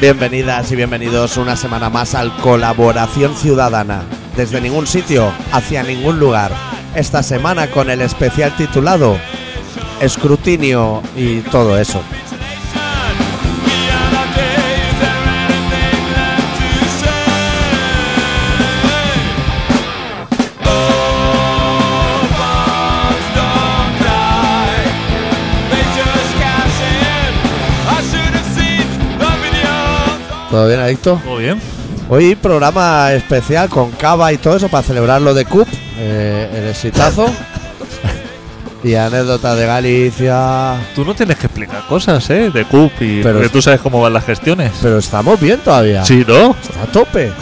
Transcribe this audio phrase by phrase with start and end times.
[0.00, 4.02] Bienvenidas y bienvenidos una semana más al Colaboración Ciudadana.
[4.36, 6.50] Desde ningún sitio, hacia ningún lugar.
[6.96, 9.16] Esta semana con el especial titulado
[10.00, 12.02] Escrutinio y todo eso.
[30.54, 31.20] ¿Todo bien, Adicto?
[31.24, 31.60] ¿Todo bien?
[32.08, 35.66] Hoy programa especial con cava y todo eso para celebrar lo de CUP,
[35.98, 37.26] eh, el exitazo.
[38.84, 40.76] y anécdotas de Galicia.
[40.94, 42.52] Tú no tienes que explicar cosas, ¿eh?
[42.54, 43.20] De CUP y...
[43.20, 44.70] Pero porque tú sabes cómo van las gestiones.
[44.80, 46.04] Pero estamos bien todavía.
[46.04, 46.54] Sí, ¿no?
[46.62, 47.32] Está a tope.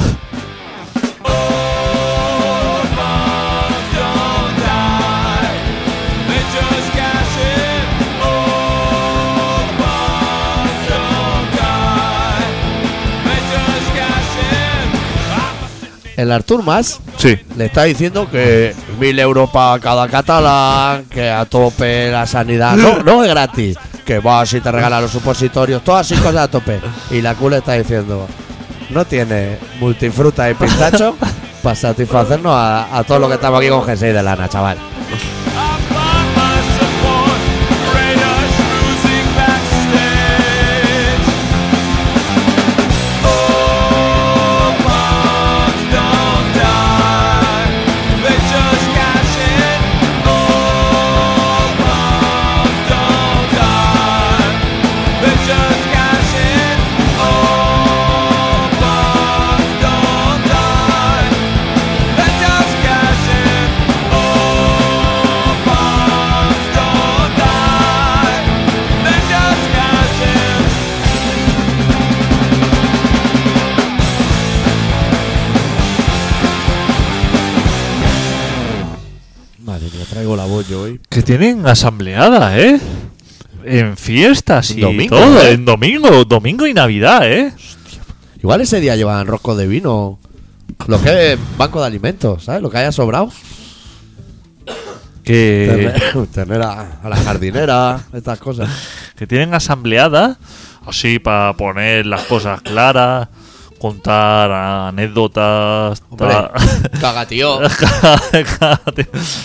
[16.23, 17.39] El Artur Mas Sí.
[17.57, 22.77] le está diciendo que mil euros para cada catalán, que a tope la sanidad.
[22.77, 23.77] No, no es gratis.
[24.05, 26.81] Que vas y te regalan los supositorios, todas así cosas a tope.
[27.11, 28.27] Y la Q le está diciendo,
[28.91, 31.17] no tiene multifruta y pistacho
[31.63, 34.77] para satisfacernos a, a todo lo que estamos aquí con G6 de lana, chaval.
[81.13, 82.81] Que tienen asambleada, ¿eh?
[83.65, 85.41] En fiestas y Domingo, todo.
[85.43, 85.53] ¿eh?
[85.53, 87.53] En domingo, domingo y Navidad, ¿eh?
[88.41, 90.19] Igual ese día llevan rosco de vino.
[90.89, 92.63] Lo que es banco de alimentos, ¿sabes?
[92.63, 93.31] Lo que haya sobrado.
[95.23, 98.69] Que, Tener, tener a, a la jardinera, estas cosas.
[99.15, 100.39] que tienen asambleada
[100.87, 103.29] así para poner las cosas claras,
[103.83, 106.03] contar anécdotas.
[106.09, 106.53] Hombre, ta-
[107.01, 107.61] caga, tío.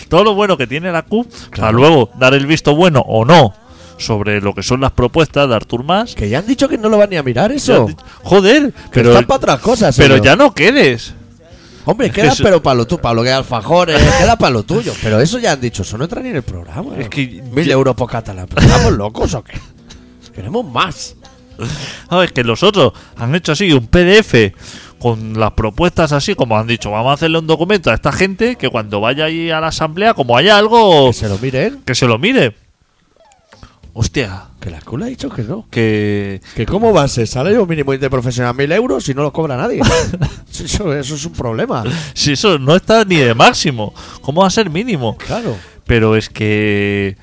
[0.10, 3.54] todo lo bueno que tiene la CUP para luego dar el visto bueno o no
[3.98, 6.14] sobre lo que son las propuestas de Artur Mas.
[6.14, 7.88] Que ya han dicho que no lo van ni a mirar eso.
[8.24, 9.96] Joder, Que pero, están para otras cosas.
[9.98, 10.26] pero señor.
[10.26, 11.14] ya no quedes.
[11.86, 14.94] Hombre, queda eso- pero para lo tuyo, para lo que alfajores, queda para lo tuyo.
[15.02, 16.96] Pero eso ya han dicho, eso no entra ni en el programa.
[16.98, 18.46] Es que Mil ya- euros por catalán.
[18.48, 19.60] ¿Pero ¿Estamos locos o qué?
[20.36, 21.16] Queremos más.
[22.10, 24.54] Ah, es que los otros han hecho así un PDF
[25.00, 28.56] con las propuestas así, como han dicho, vamos a hacerle un documento a esta gente
[28.56, 31.82] que cuando vaya ahí a la asamblea, como haya algo, Que se lo miren.
[31.86, 32.56] que se lo mire.
[33.94, 35.66] Hostia, Que la cula ha dicho que no.
[35.72, 36.40] que...
[36.56, 39.82] Que cómo va a ser salario mínimo interprofesional mil euros si no lo cobra nadie.
[40.52, 41.84] eso, eso es un problema.
[42.14, 45.18] Si eso no está ni de máximo, ¿cómo va a ser mínimo?
[45.18, 45.56] Claro.
[45.86, 47.18] Pero es que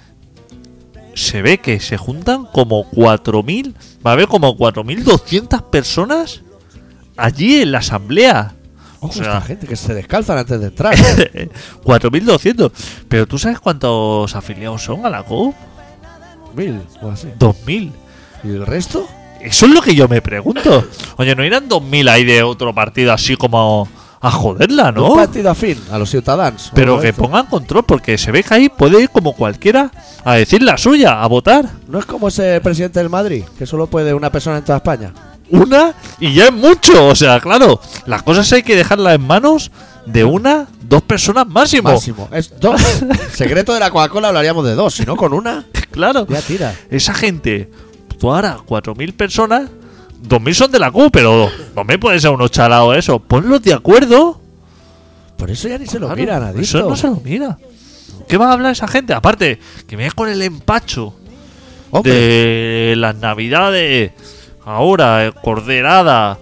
[1.14, 3.74] se ve que se juntan como 4.000,
[4.06, 6.42] va a haber como 4.200 personas
[7.16, 8.54] allí en la asamblea.
[9.00, 10.94] Ojo, O sea- esta gente que se descalzan antes de entrar.
[11.84, 12.72] 4.200.
[13.08, 15.54] Pero ¿tú sabes cuántos afiliados son a la COP?
[16.56, 17.28] Mil o así.
[17.38, 17.90] 2.000.
[18.44, 19.06] ¿Y el resto?
[19.40, 20.86] Eso es lo que yo me pregunto.
[21.16, 23.88] Oye, ¿no irán 2.000 ahí de otro partido así como
[24.26, 25.14] a joderla, Un no?
[25.14, 26.70] partido afín a los ciudadanos.
[26.74, 27.22] Pero que Esto.
[27.22, 29.90] pongan control, porque se ve que ahí puede ir como cualquiera
[30.24, 31.66] a decir la suya, a votar.
[31.88, 35.12] No es como ese presidente del Madrid, que solo puede una persona en toda España.
[35.50, 37.08] Una y ya es mucho.
[37.08, 39.70] O sea, claro, las cosas hay que dejarlas en manos
[40.06, 41.90] de una, dos personas máximo.
[41.92, 42.28] Máximo.
[42.32, 42.80] Es dos.
[43.34, 46.26] Secreto de la Coca-Cola hablaríamos de dos, si no con una, Claro.
[46.26, 46.74] ya tira.
[46.90, 47.70] Esa gente,
[48.18, 49.68] tú ahora, 4.000 personas,
[50.26, 53.18] 2.000 son de la CUP, pero 2.000 puede ser unos chalados eso.
[53.18, 54.40] Ponlos de acuerdo.
[55.36, 56.60] Por eso ya ni se lo Claro, miran, adicto.
[56.62, 57.58] Eso no se lo mira.
[58.28, 59.12] ¿Qué va a hablar esa gente?
[59.12, 61.14] Aparte, que me con el empacho
[61.90, 64.12] Hombre, de las navidades,
[64.64, 66.38] ahora, corderada,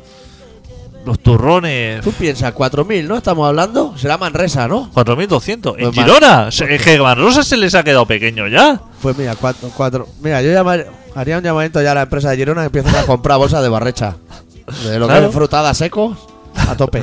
[1.05, 2.01] los turrones.
[2.03, 3.17] tú piensas, 4.000, ¿no?
[3.17, 3.97] Estamos hablando.
[3.99, 4.91] Será Manresa, ¿no?
[4.93, 5.75] 4.200.
[5.79, 6.05] En Pues más.
[6.07, 6.49] Girona.
[6.49, 8.81] Es que se les ha quedado pequeño ya.
[9.01, 9.71] Pues mira, cuatro.
[9.77, 10.07] cuatro.
[10.23, 13.05] Mira, yo llamar- haría un llamamiento ya a la empresa de Girona que empiecen a
[13.07, 14.17] comprar bolsas de barrecha.
[14.85, 15.27] De lo que Claro.
[15.29, 16.17] es frutada secos,
[16.69, 17.03] a tope.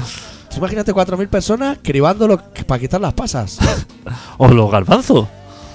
[0.50, 3.58] Tú Imagínate 4.000 personas cribándolo para quitar las pasas.
[4.38, 5.28] O los garbanzos.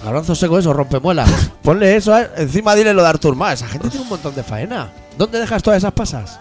[0.05, 1.31] Garbanzo seco eso, rompemuelas.
[1.63, 3.63] Ponle eso, encima dile lo de Artur Mas.
[3.63, 4.91] Esa gente tiene un montón de faena.
[5.17, 6.39] ¿Dónde dejas todas esas pasas?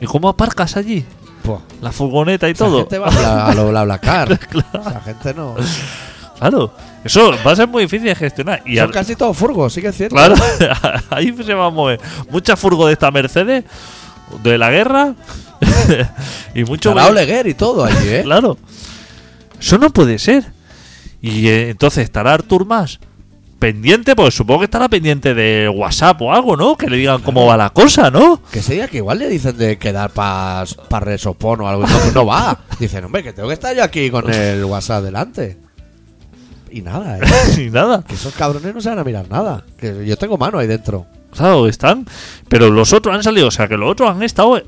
[0.00, 1.04] ¿Y cómo aparcas allí?
[1.42, 2.78] Pues, La furgoneta y esa todo.
[2.78, 4.32] gente va a bla- a lo BlaBlaCar.
[4.74, 5.54] Esa gente no.
[6.38, 6.72] Claro.
[7.04, 8.62] Eso va a ser muy difícil de gestionar.
[8.66, 10.14] Y Son al- casi todos furgos, sí que es cierto.
[10.16, 10.34] Claro,
[11.10, 12.00] ahí se va a mover
[12.30, 13.64] mucha furgo de esta Mercedes,
[14.42, 15.14] de la guerra,
[16.54, 16.90] y mucho.
[16.90, 18.20] Estará Oleguer y todo allí, ¿eh?
[18.24, 18.56] Claro.
[19.60, 20.44] Eso no puede ser.
[21.20, 22.98] Y eh, entonces estará Artur más
[23.60, 26.76] pendiente, pues supongo que estará pendiente de WhatsApp o algo, ¿no?
[26.76, 28.42] Que le digan cómo va la cosa, ¿no?
[28.50, 31.84] Que sería que igual le dicen de quedar para pa resopón o algo.
[31.84, 32.58] y No, no va.
[32.80, 35.58] Dicen, hombre, que tengo que estar yo aquí con el WhatsApp delante.
[36.72, 37.20] Y nada, ¿eh?
[37.58, 38.02] Ni nada.
[38.02, 39.64] Que esos cabrones no se van a mirar nada.
[39.76, 41.06] Que yo tengo mano ahí dentro.
[41.36, 42.06] Claro, están.
[42.48, 44.60] Pero los otros han salido, o sea que los otros han estado.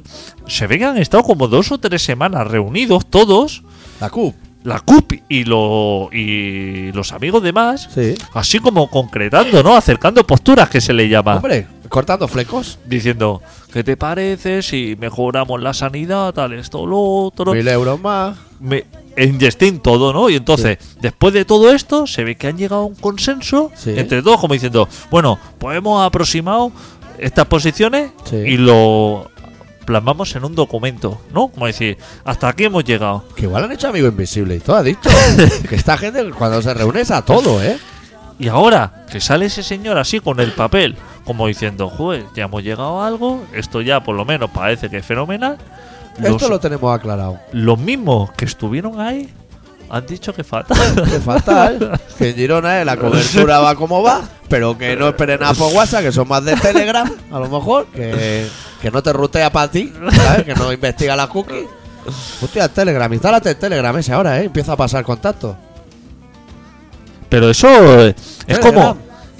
[0.46, 3.62] Se ve que han estado como dos o tres semanas reunidos todos.
[4.00, 4.34] La CUP.
[4.64, 8.14] la CUP y, lo, y los amigos de más, Sí.
[8.32, 9.76] así como concretando, ¿no?
[9.76, 11.36] Acercando posturas que se le llama.
[11.36, 12.78] Hombre, cortando flecos.
[12.86, 13.42] Diciendo,
[13.72, 17.52] ¿qué te parece si mejoramos la sanidad, tal, esto, lo otro?
[17.52, 18.36] Mil euros más.
[18.58, 18.84] Me,
[19.16, 20.28] en Justin todo, ¿no?
[20.30, 23.94] Y entonces, después de todo esto, se ve que han llegado a un consenso Sí.
[23.96, 26.72] entre todos, como diciendo, bueno, pues hemos aproximado
[27.18, 28.36] estas posiciones Sí.
[28.36, 29.30] y lo
[29.84, 31.48] plasmamos en un documento, ¿no?
[31.48, 33.24] Como decir, hasta aquí hemos llegado.
[33.36, 35.10] Que igual han hecho amigo invisible y todo, ha dicho.
[35.68, 37.78] que esta gente cuando se reúne es a todo, ¿eh?
[38.38, 42.62] Y ahora que sale ese señor así con el papel, como diciendo, joder, ya hemos
[42.64, 45.56] llegado a algo, esto ya por lo menos parece que es fenomenal.
[46.18, 47.38] Los, Esto lo tenemos aclarado.
[47.52, 49.32] los mismos que estuvieron ahí
[49.90, 50.74] han dicho que falta.
[50.94, 52.00] Que fatal.
[52.18, 55.72] que en Girona eh, la cobertura va como va, pero que no esperen nada por
[55.72, 58.46] WhatsApp, que son más de Telegram, a lo mejor, que,
[58.80, 60.44] que no te rutea para ti, ¿sabes?
[60.44, 61.66] Que no investiga la cookie.
[62.42, 64.44] Hostia, Telegram, instálate el Telegram ese ahora, ¿eh?
[64.44, 65.56] Empieza a pasar contacto.
[67.28, 67.68] Pero eso
[68.00, 68.14] eh,
[68.46, 68.74] es Telegram.
[68.74, 68.96] como.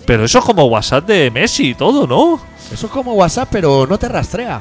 [0.07, 2.39] Pero eso es como WhatsApp de Messi y todo, ¿no?
[2.73, 4.61] Eso es como WhatsApp, pero no te rastrea.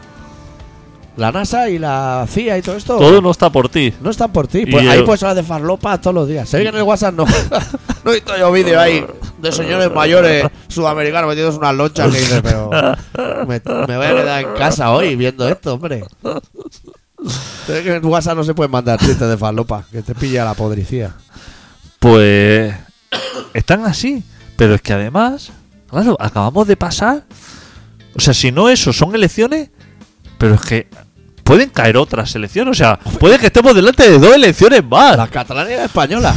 [1.15, 3.93] La NASA y la CIA y todo esto Todo no está por ti.
[4.01, 4.59] no están por ti.
[4.59, 6.49] Y Pues ahí el- puedes hablar de farlopa todos los días.
[6.49, 7.25] Se ve que en el WhatsApp no.
[8.03, 9.05] no he visto yo vídeo ahí
[9.39, 12.69] de señores mayores sudamericanos metidos en unas lonchas que dices, pero
[13.47, 16.03] me, me voy a quedar en casa hoy viendo esto, hombre.
[17.65, 20.43] Se ve que en WhatsApp no se pueden mandar chistes de farlopa, que te pilla
[20.45, 21.13] la podricía.
[21.99, 22.73] Pues.
[23.53, 24.23] Están así.
[24.57, 25.51] Pero es que además.
[25.89, 27.23] Claro, acabamos de pasar.
[28.15, 29.69] O sea, si no eso son elecciones.
[30.43, 30.87] Pero es que.
[31.45, 32.71] Pueden caer otras elecciones.
[32.71, 35.15] O sea, puede que estemos delante de dos elecciones más.
[35.15, 36.35] La catalana y la española.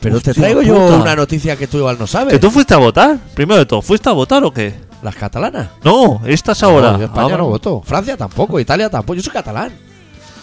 [0.00, 0.96] Pero te traigo yo puta.
[0.96, 2.32] una noticia que tú igual no sabes.
[2.34, 3.16] ¿Que tú fuiste a votar?
[3.34, 4.74] Primero de todo, ¿fuiste a votar o qué?
[5.02, 5.68] Las catalanas.
[5.84, 6.92] No, estas ahora.
[6.92, 7.82] No, yo España Ah, no voto.
[7.84, 8.58] Francia tampoco.
[8.58, 9.14] Italia tampoco.
[9.14, 9.72] Yo soy catalán.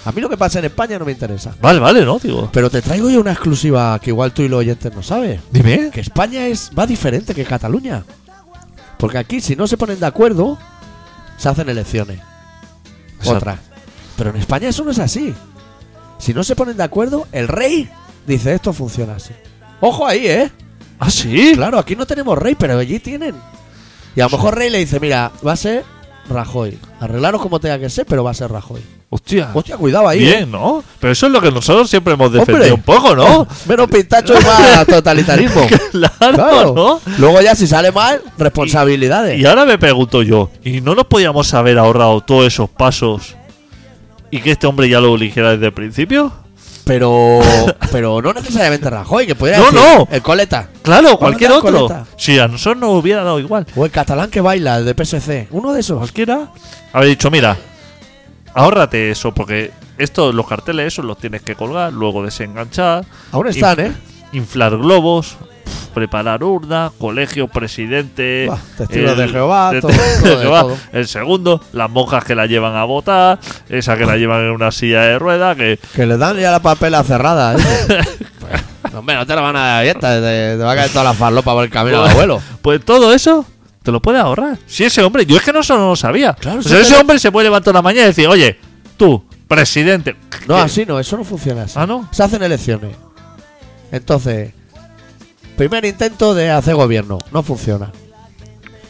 [0.06, 1.54] A mí lo que pasa en España no me interesa.
[1.62, 2.50] Vale, vale, no, digo.
[2.54, 5.42] Pero te traigo yo una exclusiva que igual tú y los oyentes no sabes.
[5.52, 5.90] Dime.
[5.92, 8.04] Que España es va diferente que Cataluña.
[8.98, 10.58] Porque aquí, si no se ponen de acuerdo,
[11.38, 12.20] se hacen elecciones.
[13.22, 13.38] Exacto.
[13.38, 13.60] Otras.
[14.18, 15.34] Pero en España eso no es así.
[16.20, 17.90] Si no se ponen de acuerdo, el rey
[18.28, 19.34] dice esto funciona así.
[19.80, 20.52] Ojo ahí, ¿eh?
[21.00, 21.54] ¿Ah, sí?
[21.56, 23.36] Claro, aquí no tenemos rey, pero allí tienen.
[24.16, 25.84] Y a lo mejor rey le dice, mira, va a ser
[26.32, 26.78] Rajoy.
[27.00, 28.82] Arreglaros como tenga que ser, pero va a ser Rajoy.
[29.10, 29.50] Hostia.
[29.54, 30.20] Hostia, cuidado ahí.
[30.20, 30.36] ¿eh?
[30.38, 30.84] Bien, ¿no?
[31.00, 32.72] Pero eso es lo que nosotros siempre hemos defendido Hombre.
[32.74, 33.46] un poco, ¿no?
[33.68, 35.68] Menos pistacho y más totalitarismo.
[35.92, 36.74] claro, Claro.
[36.74, 37.02] ¿no?
[37.18, 39.40] Luego ya si sale mal, responsabilidades.
[39.40, 43.36] Y ahora me pregunto yo, ¿y no nos podíamos haber ahorrado todos esos pasos
[44.30, 46.32] y que este hombre ya lo eligiera desde el principio?
[46.84, 47.40] Pero
[47.92, 50.08] pero no necesariamente Rajoy, que podría No, decir no.
[50.12, 50.70] el coleta.
[50.82, 51.72] Claro, cualquier otro.
[51.72, 52.06] coleta.
[52.18, 53.66] Si a nosotros nos hubiera dado igual.
[53.76, 55.48] O el catalán que baila, el de PSC.
[55.52, 55.98] Uno de esos.
[56.00, 56.50] Cualquiera
[56.92, 57.56] haber dicho, mira,
[58.54, 63.80] ahórrate eso, porque esto, los carteles esos los tienes que colgar, luego desenganchar, Aún están,
[63.80, 63.92] ¿eh?
[64.34, 65.38] inflar globos,
[65.94, 70.78] preparar urna, colegio, presidente, testigos de Jehová, todo, testigo todo de de Jehová, todo.
[70.94, 74.72] el segundo, las monjas que la llevan a votar, esa que la llevan en una
[74.72, 77.58] silla de rueda, que Que le dan ya la papela cerrada, ¿eh?
[78.82, 80.16] Pues, hombre, no te la van a dar abierta.
[80.16, 82.42] Te, te va a caer toda la farlopa por el camino del abuelo.
[82.62, 83.46] pues todo eso
[83.84, 84.58] te lo puedes ahorrar.
[84.68, 86.34] Si ese hombre, yo es que no solo lo sabía.
[86.34, 88.60] Claro, o eso sea, te ese hombre se puede levantar una mañana y decir, oye,
[88.98, 90.16] tú, presidente.
[90.48, 90.62] No, ¿qué?
[90.62, 91.74] así no, eso no funciona así.
[91.78, 92.08] Ah, ¿no?
[92.12, 92.96] Se hacen elecciones.
[93.92, 94.54] Entonces,
[95.58, 97.92] primer intento de hacer gobierno, no funciona.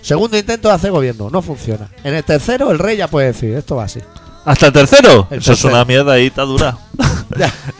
[0.02, 1.90] Segundo intento de hacer gobierno, no funciona.
[2.04, 4.00] En el tercero, el rey ya puede decir, esto va así.
[4.46, 5.28] ¿Hasta el tercero?
[5.30, 6.76] El Eso es una mierda ahí, está dura.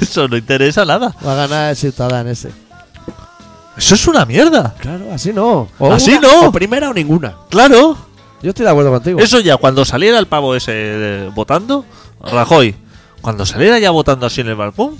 [0.00, 1.14] Eso no interesa nada.
[1.26, 2.50] va a ganar el ciudadano ese.
[3.76, 4.74] Eso es una mierda.
[4.80, 5.68] Claro, así no.
[5.78, 6.48] O Así una- no.
[6.48, 7.36] O primera o ninguna.
[7.50, 7.96] Claro.
[8.42, 9.20] Yo estoy de acuerdo contigo.
[9.20, 11.84] Eso ya, cuando saliera el pavo ese eh, votando,
[12.20, 12.74] Rajoy,
[13.20, 14.96] cuando saliera ya votando así en el balcón,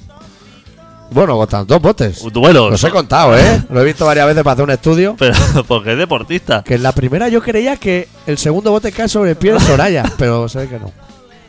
[1.11, 2.23] Bueno, votan dos botes.
[2.33, 2.69] duelo.
[2.71, 3.63] Los he contado, ¿eh?
[3.71, 5.17] Lo he visto varias veces para hacer un estudio.
[5.19, 5.35] Pero
[5.67, 6.63] porque es deportista.
[6.63, 9.61] Que en la primera yo creía que el segundo bote cae sobre el pie de
[9.61, 10.93] Soraya, pero ve que no.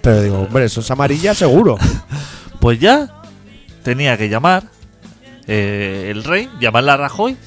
[0.01, 1.77] Pero digo, hombre, eso es amarilla seguro.
[2.59, 3.21] Pues ya
[3.83, 4.65] tenía que llamar
[5.47, 7.37] eh, el rey, llamarle a Rajoy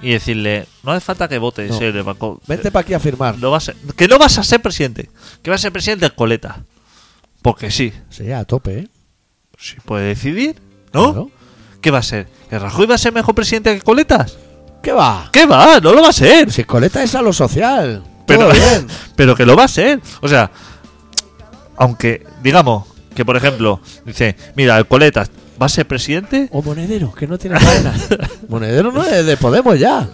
[0.00, 1.80] y decirle, no hace falta que votes No.
[1.80, 2.40] el banco.
[2.46, 3.36] Vente para aquí a firmar.
[3.36, 5.10] No vas a- que no vas a ser presidente,
[5.42, 6.64] que vas a ser presidente de coleta.
[7.42, 8.88] Porque sí, Sí, a tope, ¿eh?
[9.58, 10.56] sí puede decidir,
[10.92, 11.12] ¿no?
[11.12, 11.30] Claro.
[11.80, 12.28] ¿Qué va a ser?
[12.50, 14.36] ¿El Rajoy va a ser mejor presidente que Coletas?
[14.82, 15.28] ¿Qué va?
[15.32, 15.80] ¿Qué va?
[15.80, 16.50] No lo va a ser.
[16.52, 18.02] Si coleta es a lo social.
[18.26, 18.86] Pero, Todo bien.
[19.16, 20.00] pero que lo va a ser.
[20.20, 20.50] O sea,
[21.76, 22.84] aunque, digamos,
[23.14, 25.30] que por ejemplo, dice, mira, el Coletas
[25.60, 27.94] va a ser presidente, O Monedero, que no tiene cadena.
[28.48, 30.08] Monedero no es de Podemos ya.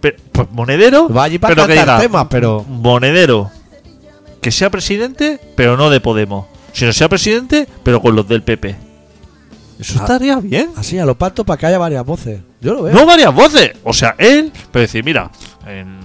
[0.00, 2.64] pe- pues Monedero, Va allí para pero que diga, temas, pero...
[2.68, 3.50] Monedero,
[4.40, 6.46] que sea presidente, pero no de Podemos.
[6.72, 8.76] Si no sea presidente, pero con los del PP.
[9.78, 10.70] Eso estaría bien.
[10.76, 12.40] Así, a lo pato para que haya varias voces.
[12.60, 12.94] Yo lo veo.
[12.94, 13.72] No varias voces.
[13.82, 15.30] O sea, él, pero decir, mira,
[15.66, 16.02] en-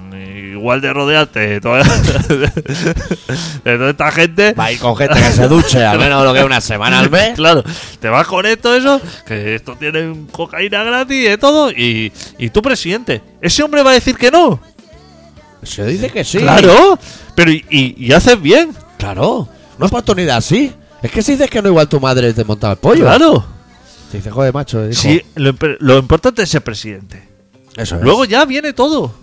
[0.58, 1.84] igual de rodearte de toda,
[3.64, 4.54] de toda esta gente.
[4.54, 7.00] Va a ir con gente que se duche al menos lo que es una semana
[7.00, 7.34] al mes.
[7.36, 7.64] Claro,
[8.00, 12.50] te vas con esto, eso, que esto tiene cocaína gratis y de todo, y, y
[12.50, 13.22] tú presidente.
[13.42, 14.60] Ese hombre va a decir que no.
[15.64, 16.40] Se dice que sí.
[16.40, 16.98] Claro,
[17.36, 18.76] pero y, y- y haces bien.
[18.98, 19.48] Claro.
[19.78, 20.74] Una oportunidad así.
[21.04, 23.04] Es que si dices que no, igual tu madre te montaba el pollo.
[23.04, 23.46] Claro.
[24.12, 24.84] Te dice, joder, macho.
[24.86, 24.94] hijo.
[24.94, 27.28] Sí, lo, imp- lo importante es ser presidente.
[27.76, 28.02] Eso es.
[28.02, 29.14] Luego ya viene todo.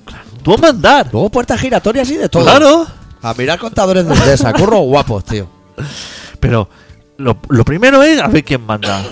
[0.42, 1.08] Tú a mandar.
[1.12, 2.44] Luego puertas giratorias y de todo.
[2.44, 2.86] Claro.
[3.22, 4.52] A mirar contadores de Endesa.
[4.54, 5.48] Curros guapos, tío.
[6.40, 6.68] Pero
[7.16, 9.02] lo, lo primero es a ver quién manda.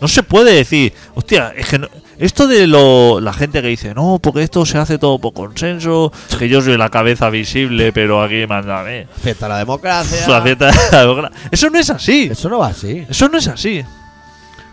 [0.00, 3.92] No se puede decir, hostia, es que no- esto de lo, la gente que dice,
[3.94, 8.22] no, porque esto se hace todo por consenso, que yo soy la cabeza visible, pero
[8.22, 9.04] aquí manda a mí.
[9.22, 10.20] Fiesta de la democracia.
[10.40, 10.56] De
[10.92, 11.38] la democracia.
[11.50, 12.28] Eso no es así.
[12.30, 13.04] Eso no va así.
[13.08, 13.82] Eso no es así.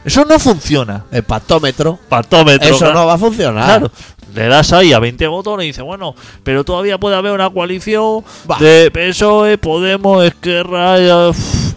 [0.05, 1.05] Eso no funciona.
[1.11, 1.99] El pactómetro.
[2.09, 2.67] Patómetro.
[2.67, 2.93] Eso claro.
[2.93, 3.65] no va a funcionar.
[3.65, 3.91] Claro.
[4.35, 8.23] Le das ahí a 20 botones y dice, bueno, pero todavía puede haber una coalición
[8.59, 10.95] de PSOE, Podemos, Esquerra,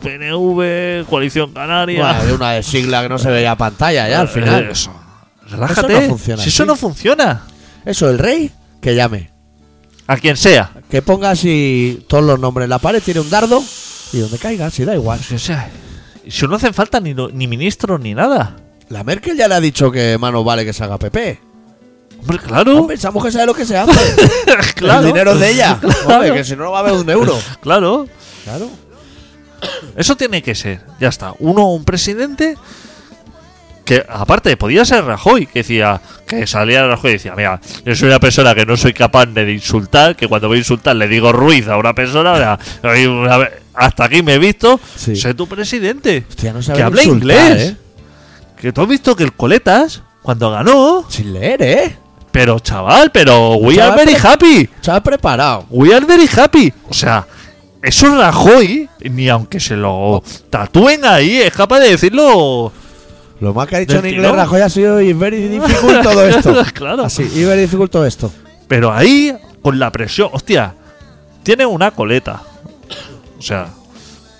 [0.03, 2.03] PNV, Coalición Canaria.
[2.03, 4.65] Bueno, de una sigla que no se veía pantalla ya al final.
[4.65, 4.91] Eh, Eso.
[5.51, 5.93] Relájate.
[5.93, 7.43] Eso no funciona si eso no funciona.
[7.85, 9.31] Eso, el rey, que llame.
[10.07, 10.71] A quien sea.
[10.91, 13.63] Que ponga así todos los nombres en la pared, tiene un dardo
[14.13, 15.21] y donde caiga, si da igual.
[15.35, 15.69] O sea,
[16.29, 18.57] si no hacen falta ni, ni ministros ni nada.
[18.89, 21.41] La Merkel ya le ha dicho que mano vale que se haga PP.
[22.21, 22.79] Hombre, claro.
[22.79, 23.93] Hombre, esa mujer sabe lo que se hace.
[24.75, 25.01] claro.
[25.01, 25.79] El dinero de ella.
[25.81, 26.15] Claro.
[26.15, 27.39] Hombre, que si no, no va a haber un euro.
[27.61, 28.09] Claro.
[28.45, 28.71] Claro.
[29.97, 30.81] Eso tiene que ser.
[31.01, 31.35] Ya está.
[31.39, 32.57] Uno, un presidente.
[33.87, 38.09] Que aparte podía ser Rajoy, que decía, que salía Rajoy y decía, mira, yo soy
[38.09, 41.33] una persona que no soy capaz de insultar, que cuando voy a insultar le digo
[41.33, 45.15] Ruiz a una persona, o sea, oye, una vez- hasta aquí me he visto, Sí.
[45.17, 46.25] sé tu presidente.
[46.29, 47.63] Hostia, no sabe que habla insultar, inglés.
[47.71, 47.77] ¿eh?
[48.61, 51.97] Que tú has visto que el Coletas, cuando ganó, Sin leer, ¿eh?
[52.33, 54.69] pero chaval, pero we Chaval, are very happy.
[54.83, 55.67] Chaval preparado.
[55.71, 56.73] We are very happy.
[56.89, 57.25] O sea,
[57.83, 62.73] eso Rajoy, ni aunque se lo tatúen ahí, es capaz de decirlo.
[63.41, 64.37] Lo más que ha dicho en inglés tirón.
[64.37, 66.55] Rajoy ha sido "It's very difficult todo esto.
[66.75, 67.05] Claro.
[67.05, 68.33] Así, "It's very difficult todo esto.
[68.69, 70.75] Pero ahí, con la presión, hostia,
[71.43, 72.41] tiene una coleta.
[73.39, 73.69] O sea,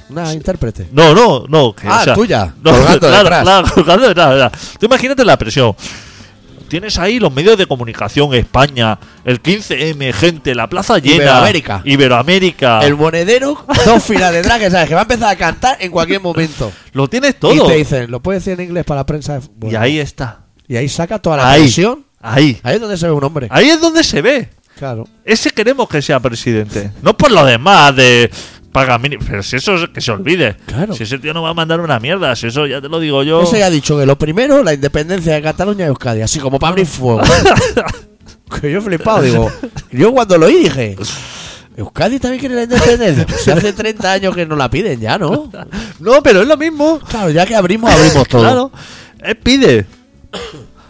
[0.09, 0.89] Una intérprete.
[0.93, 1.75] no, no, no.
[1.75, 3.43] Que, Ah, o sea, tuya, No, colgando claro, detrás.
[3.43, 5.75] claro, colgando detrás, o sea, Tú imagínate la presión.
[6.67, 11.17] Tienes ahí los medios de comunicación, España, el 15M, gente, la plaza llena.
[11.17, 11.83] Iberoamérica.
[11.85, 12.81] Iberoamérica.
[12.81, 16.21] El monedero, dos filas de drag, sabes que va a empezar a cantar en cualquier
[16.21, 16.73] momento.
[16.93, 17.67] Lo tienes Y todo.
[17.67, 19.41] te dicen, ¿lo puedes decir en inglés para la prensa?
[19.69, 20.41] Y ahí está.
[20.69, 21.63] Y ahí saca toda la Ahí.
[21.63, 22.05] presión.
[22.21, 22.59] Ahí.
[22.63, 23.47] Ahí es donde se ve un hombre.
[23.51, 24.51] Ahí es donde se ve.
[24.79, 25.07] Claro.
[25.25, 26.91] Ese queremos que sea presidente.
[27.03, 28.31] No por lo demás de
[28.77, 29.25] paga mínimo.
[29.27, 30.55] Pero si eso es que se olvide.
[30.67, 30.95] Claro.
[30.95, 32.37] Si ese tío no va a mandar una mierda.
[32.37, 33.41] Si eso ya te lo digo yo.
[33.43, 36.59] Ese ya ha dicho que lo primero, la independencia de Cataluña y Euskadi, así como
[36.59, 37.23] para abrir fuego.
[38.61, 39.51] que yo he flipado, digo.
[39.91, 40.95] Yo cuando lo oí dije,
[41.75, 43.25] Euskadi también quiere la independencia.
[43.27, 45.51] Pues hace 30 años que no la piden ya, ¿no?
[45.99, 47.01] No, pero es lo mismo.
[47.09, 48.43] Claro, ya que abrimos, abrimos todo.
[48.43, 48.71] Claro.
[49.23, 49.87] Él pide.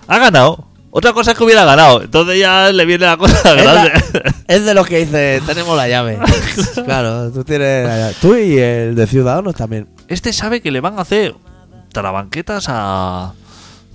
[0.08, 0.65] Ha ganado.
[0.98, 2.00] Otra cosa es que hubiera ganado.
[2.02, 3.92] Entonces ya le viene la cosa Es, grande.
[4.14, 6.18] la- es de los que dice, tenemos la llave.
[6.86, 8.14] claro, tú tienes la llave.
[8.18, 9.88] Tú y el de Ciudadanos también.
[10.08, 11.34] Este sabe que le van a hacer
[11.92, 13.34] tarabanquetas a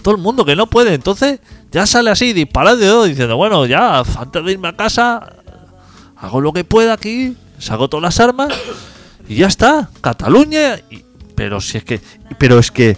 [0.03, 0.93] todo el mundo que no puede.
[0.93, 1.39] Entonces
[1.71, 5.27] ya sale así, disparado de dedo, diciendo, bueno, ya, antes de irme a casa,
[6.17, 8.49] hago lo que pueda aquí, saco todas las armas
[9.27, 9.89] y ya está.
[10.01, 10.77] Cataluña.
[10.91, 11.03] y-
[11.35, 11.99] pero si es que.
[12.37, 12.95] Pero es que.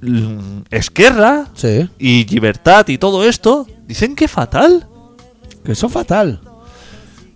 [0.00, 1.88] Mm, Esquerra Sí.
[1.98, 4.86] y Libertad y todo esto dicen que fatal.
[5.64, 6.40] Que eso es fatal.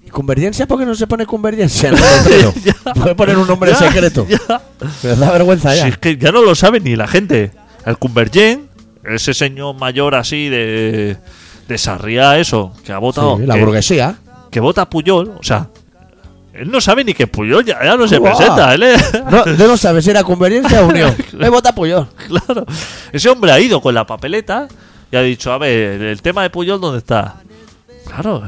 [0.05, 0.67] ¿Y convergencia?
[0.67, 2.53] ¿Por qué no se pone convergencia letrero?
[2.65, 2.75] Ya.
[2.95, 4.27] Puede poner un nombre Ya, secreto.
[4.29, 4.63] ya.
[5.03, 5.83] Me da vergüenza ya.
[5.85, 7.53] Si es que ya no lo sabe ni la gente.
[7.85, 8.71] El Convergent,
[9.05, 11.17] ese señor mayor así de.
[11.69, 13.39] de Sarriá, eso, que ha votado.
[13.39, 14.17] Sí, la que, burguesía.
[14.51, 15.69] que vota Puyol, o sea.
[16.53, 18.75] Él no sabe ni que Puyol ya, ya no se presenta.
[18.75, 21.15] Él es- No, no sabes si era conveniencia o unión.
[21.33, 22.07] Me vota Puyol.
[22.29, 22.67] claro.
[23.13, 24.69] Ese hombre ha ido con la papeleta
[25.11, 27.37] y ha dicho, a ver, el tema de Puyol, ¿dónde está?
[28.07, 28.43] Claro,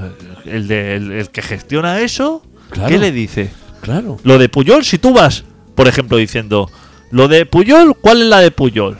[0.44, 2.88] el, de, el, el que gestiona eso, Claro.
[2.90, 3.50] ¿qué le dice?
[3.80, 4.18] Claro.
[4.24, 5.44] Lo de Puyol, si tú vas,
[5.74, 6.70] por ejemplo, diciendo,
[7.10, 8.98] lo de Puyol, ¿cuál es la de Puyol?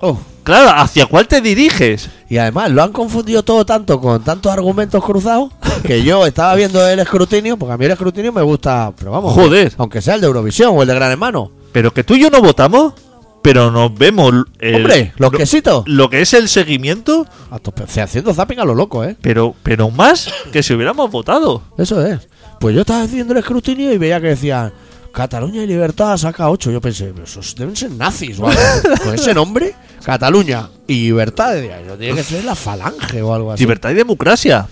[0.00, 0.20] Oh.
[0.44, 2.08] Claro, ¿hacia cuál te diriges?
[2.28, 5.52] Y además lo han confundido todo tanto con tantos argumentos cruzados
[5.84, 9.34] que yo estaba viendo el escrutinio, porque a mí el escrutinio me gusta, pero vamos,
[9.34, 9.72] Joder.
[9.78, 11.52] aunque sea el de Eurovisión o el de Gran Hermano.
[11.72, 12.92] Pero que tú y yo no votamos,
[13.40, 15.84] pero nos vemos el- Hombre, los lo- quesitos.
[15.86, 19.16] lo que es el seguimiento, A sea, haciendo zapping a lo loco, ¿eh?
[19.22, 21.62] pero, pero más que si hubiéramos votado.
[21.78, 22.28] Eso es.
[22.58, 24.72] Pues yo estaba haciendo el escrutinio y veía que decían
[25.12, 26.70] Cataluña y Libertad saca 8.
[26.70, 28.60] Yo pensé, pero esos deben ser nazis o algo.
[29.04, 33.62] Con ese nombre, Cataluña y Libertad, eso tiene que ser la falange o algo así.
[33.62, 34.66] Libertad y democracia.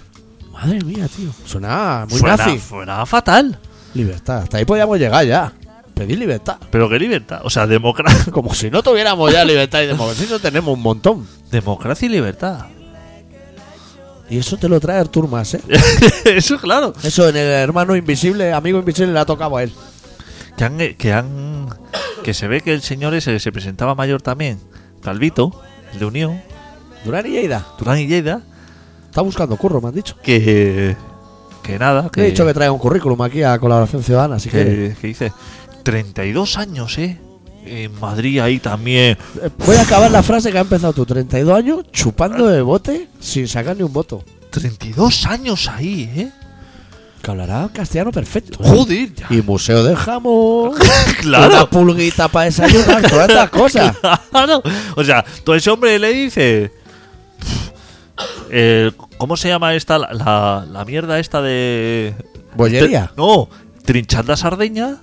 [0.52, 1.30] Madre mía, tío.
[1.44, 2.58] Suena muy Suena, nazi.
[2.58, 3.58] suena fatal.
[3.94, 4.42] Libertad.
[4.44, 5.52] Hasta ahí podíamos llegar ya.
[5.94, 6.56] Pedir libertad.
[6.70, 7.40] Pero qué libertad.
[7.44, 10.24] O sea, democracia, Como si no tuviéramos ya libertad y democracia.
[10.24, 11.26] Eso tenemos un montón.
[11.50, 12.66] democracia y libertad.
[14.30, 15.60] Y eso te lo trae Artur Mas, ¿eh?
[16.24, 16.94] Eso, claro.
[17.02, 19.72] Eso en el hermano invisible, amigo invisible, le ha tocado a él.
[20.60, 21.68] Que han, que han.
[22.22, 24.60] Que se ve que el señor ese que se presentaba mayor también,
[25.02, 25.58] Calvito,
[25.94, 26.42] el de Unión,
[27.02, 27.66] Durán y Lleida.
[27.78, 28.42] Durán y Lleida,
[29.06, 30.16] Está buscando curro, me han dicho.
[30.22, 30.96] que.
[31.62, 32.20] Que nada, que.
[32.20, 34.94] he dicho que trae un currículum aquí a Colaboración Ciudadana, si quieres.
[34.96, 35.32] que, que dice
[35.82, 37.18] 32 años, ¿eh?
[37.64, 39.16] En Madrid ahí también.
[39.42, 41.06] Eh, Voy a acabar la frase que ha empezado tú.
[41.06, 44.22] 32 años chupando de bote sin sacar ni un voto.
[44.50, 46.30] 32 años ahí, ¿eh?
[47.22, 48.58] Que hablará castellano perfecto.
[48.62, 48.66] ¿eh?
[48.68, 49.26] Joder, ya.
[49.30, 50.72] Y museo de jamón.
[51.20, 51.48] Claro.
[51.54, 53.02] Una pulguita para desayunar.
[53.08, 53.96] Todas estas cosas.
[54.30, 54.62] Claro.
[54.96, 56.72] O sea, todo ese hombre le dice.
[58.50, 59.98] eh, ¿Cómo se llama esta?
[59.98, 62.14] La, la- la mierda esta de.
[62.54, 63.12] Bollería.
[63.16, 63.48] No,
[63.84, 64.96] trinchar la sardeña.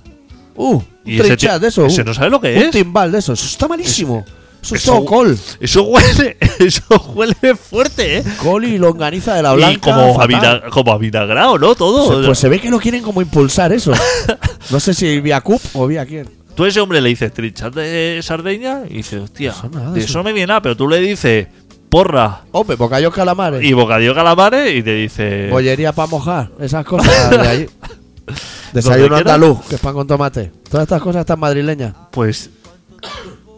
[0.56, 1.86] Uh, Y un ese de eso.
[1.86, 2.06] ese uh.
[2.06, 2.72] no sabe lo que Un es.
[2.72, 3.34] timbal de eso.
[3.34, 4.26] Eso está malísimo.
[4.68, 5.38] Eso es todo col.
[5.60, 6.84] Eso huele, eso
[7.16, 8.24] huele fuerte, ¿eh?
[8.42, 9.80] Col y longaniza de la Y blanca.
[9.94, 10.24] como, fatal.
[10.24, 11.76] avina- como avinagrado, ¿no?
[11.76, 12.22] Todo.
[12.22, 13.94] Se- Pues se ve que lo quieren como impulsar eso.
[14.70, 16.30] No sé si vía CUP o vía quién.
[16.54, 20.00] Tú a ese hombre le dices trinchar de sardeña y dices, hostia, Eso nada, de
[20.00, 21.48] eso- eso no me viene nada, pero tú le dices
[21.90, 23.64] porra Hombre, bocadillos calamares.
[23.64, 25.48] y bocadillo calamares y te dice...
[25.50, 27.66] Bollería para mojar, esas cosas de allí.
[28.74, 30.52] Desayuno andaluz, que es pan con tomate.
[30.70, 31.94] Todas estas cosas están madrileñas.
[32.12, 32.50] Pues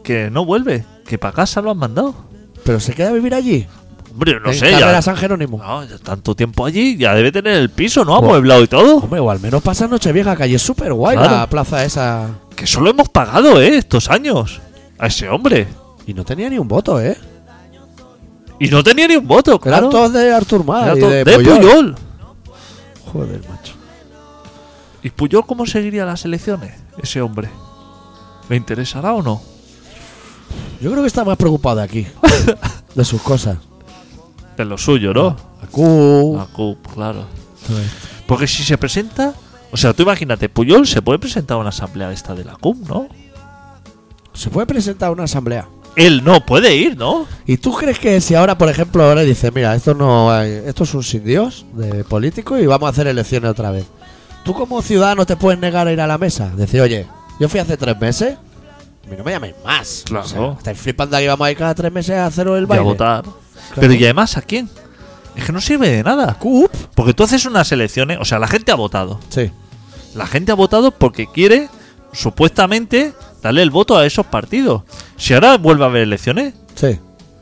[0.09, 2.15] que no vuelve, que para casa lo han mandado.
[2.63, 3.67] Pero se queda a vivir allí.
[4.11, 5.59] Hombre, no en sé, ya, San Jerónimo.
[5.59, 8.15] no, ya tanto tiempo allí, ya debe tener el piso, ¿no?
[8.15, 8.97] Amueblado y todo.
[8.97, 11.35] Hombre, o al menos pasa Nochevieja, que allí es súper guay Claro.
[11.35, 12.27] la plaza esa.
[12.55, 13.77] Que solo hemos pagado, ¿eh?
[13.77, 14.61] Estos años.
[14.97, 15.67] A ese hombre.
[16.07, 17.15] Y no tenía ni un voto, ¿eh?
[18.59, 19.89] Y no tenía ni un voto, Eran claro.
[19.89, 21.59] todos de Artur Mas y de, de Puyol.
[21.59, 21.95] Puyol.
[23.13, 23.73] Joder, macho.
[25.03, 26.73] ¿Y Puyol cómo seguiría las elecciones?
[26.97, 27.49] Ese hombre.
[28.49, 29.39] ¿Le interesará o no?
[30.81, 32.07] Yo creo que está más preocupado de aquí.
[32.95, 33.57] de sus cosas.
[34.57, 35.35] De lo suyo, ¿no?
[35.61, 36.33] La Q.
[36.37, 37.25] La CUP, claro.
[38.27, 39.33] Porque si se presenta.
[39.71, 42.87] O sea, tú imagínate, Puyol se puede presentar a una asamblea esta de la CUP,
[42.89, 43.07] ¿no?
[44.33, 45.67] Se puede presentar a una asamblea.
[45.95, 47.25] Él no puede ir, ¿no?
[47.45, 50.83] ¿Y tú crees que si ahora, por ejemplo, ahora dice, mira, esto no hay- esto
[50.85, 53.85] es un sin Dios de político y vamos a hacer elecciones otra vez?
[54.43, 56.49] ¿Tú como ciudadano te puedes negar a ir a la mesa?
[56.55, 57.05] Decir, oye,
[57.39, 58.39] yo fui hace tres meses, a
[59.09, 60.03] mí no me llaméis más.
[60.05, 60.25] Claro.
[60.25, 62.65] O sea, estáis flipando aquí, vamos a ir cada tres meses a haceros el Y
[62.65, 62.83] a baile.
[62.83, 63.23] votar.
[63.23, 63.37] Claro.
[63.75, 64.69] Pero ¿y además a quién?
[65.35, 66.33] Es que no sirve de nada.
[66.39, 66.71] CUP.
[66.95, 68.17] Porque tú haces unas elecciones.
[68.19, 69.19] O sea, la gente ha votado.
[69.29, 69.51] Sí.
[70.15, 71.69] La gente ha votado porque quiere,
[72.11, 74.83] supuestamente, darle el voto a esos partidos.
[75.17, 76.99] Si ahora vuelve a haber elecciones, Sí.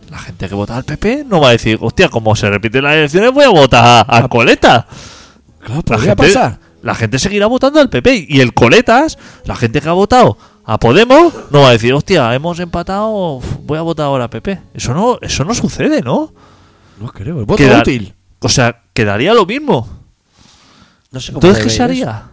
[0.09, 2.93] la gente que vota al PP no va a decir, hostia, como se repiten las
[2.93, 4.87] elecciones, voy a votar a, a Coleta.
[5.59, 6.59] Claro, La gente, pasar.
[6.81, 8.25] la gente seguirá votando al PP.
[8.29, 10.37] Y el Coletas, la gente que ha votado
[10.69, 14.59] a Podemos, no va a decir, hostia, hemos empatado, voy a votar ahora a PP.
[14.73, 16.33] Eso no, eso no sucede, ¿no?
[16.99, 17.39] No creo.
[17.39, 18.13] El voto Quedar- útil.
[18.39, 19.87] O sea, quedaría lo mismo.
[21.11, 22.29] No sé Entonces, ¿qué se haría?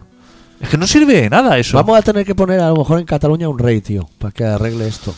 [0.59, 1.77] Es que no sirve de nada eso.
[1.77, 4.43] Vamos a tener que poner a lo mejor en Cataluña un rey, tío, para que
[4.43, 5.15] arregle esto.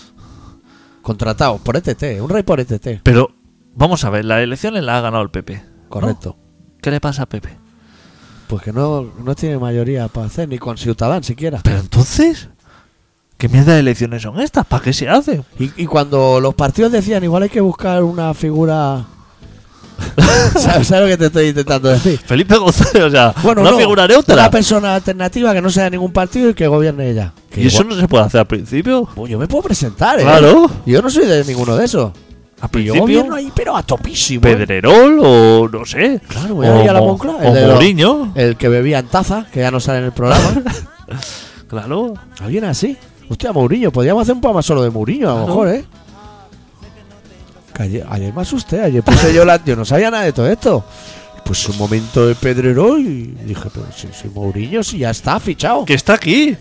[1.01, 3.01] Contratado por ETT, un rey por ETT.
[3.03, 3.32] Pero,
[3.73, 5.56] vamos a ver, las elecciones las ha ganado el PP.
[5.56, 5.89] ¿no?
[5.89, 6.38] Correcto.
[6.82, 7.49] ¿Qué le pasa a PP?
[8.47, 11.60] Pues que no, no tiene mayoría para hacer, ni con Ciutadán siquiera.
[11.63, 12.49] Pero entonces,
[13.38, 14.65] ¿qué mierda de elecciones son estas?
[14.65, 15.43] ¿Para qué se hacen?
[15.60, 19.06] Y, y cuando los partidos decían, igual hay que buscar una figura...
[20.60, 22.19] ¿Sabes, sabes lo que te estoy intentando decir?
[22.23, 24.52] Felipe González, o sea, Bueno, una no, figura Una neutra.
[24.52, 27.34] persona alternativa que no sea de ningún partido y que gobierne ella.
[27.50, 29.08] Que ¿Y eso no se puede hacer al principio?
[29.15, 30.23] Pues yo me puedo presentar, ¿eh?
[30.23, 30.69] Claro.
[30.86, 32.12] Yo no soy de ninguno de esos.
[32.62, 34.47] a principio, gobierno ahí, pero a topísimo.
[34.47, 34.56] ¿eh?
[34.56, 36.21] Pedrerol o no sé.
[36.28, 38.32] Claro, o, voy a ir a la Mo- Moncloa, o el los- Mourinho.
[38.36, 40.62] El que bebía en taza, que ya no sale en el programa.
[41.67, 42.13] Claro.
[42.39, 42.97] Alguien así.
[43.29, 43.91] Hostia, Mourinho.
[43.91, 45.85] Podríamos hacer un programa solo de Mourinho, a lo mejor, ¿eh?
[47.73, 48.81] Que ayer, ayer me asusté.
[48.81, 49.63] Ayer puse yo la...
[49.63, 50.83] Yo no sabía nada de todo esto.
[51.43, 55.85] Pues un momento de Pedrerol y dije, pero si, si Mourinho si ya está fichado.
[55.85, 56.55] Que está aquí.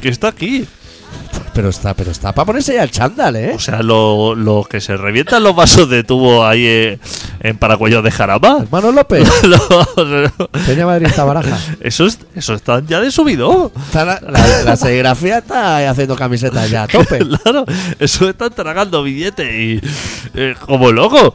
[0.00, 0.66] Que está aquí.
[1.60, 3.52] Pero está, pero está para ponerse ya el chándal, ¿eh?
[3.54, 6.98] O sea, lo, lo que se revientan los vasos de tubo ahí eh,
[7.40, 8.60] en Paracuello de Jarama.
[8.62, 11.58] Hermano López, Lo- Peña Madrid está baraja.
[11.82, 13.70] eso, es- eso está ya de subido.
[13.76, 17.18] Está la, la- la serigrafía está haciendo camisetas ya a tope.
[17.18, 17.66] Claro,
[17.98, 19.80] eso están tragando billetes y.
[20.32, 21.34] eh, como loco.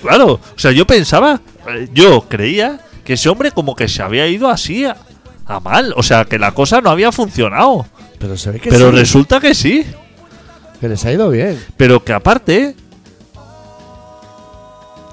[0.00, 4.28] Claro, o sea, yo pensaba, eh, yo creía que ese hombre como que se había
[4.28, 4.96] ido así a,
[5.46, 5.92] a mal.
[5.96, 7.84] O sea, que la cosa no había funcionado.
[8.18, 9.84] Pero se ve que Pero sí, resulta que sí.
[10.80, 11.62] que les ha ido bien.
[11.76, 12.74] Pero que aparte.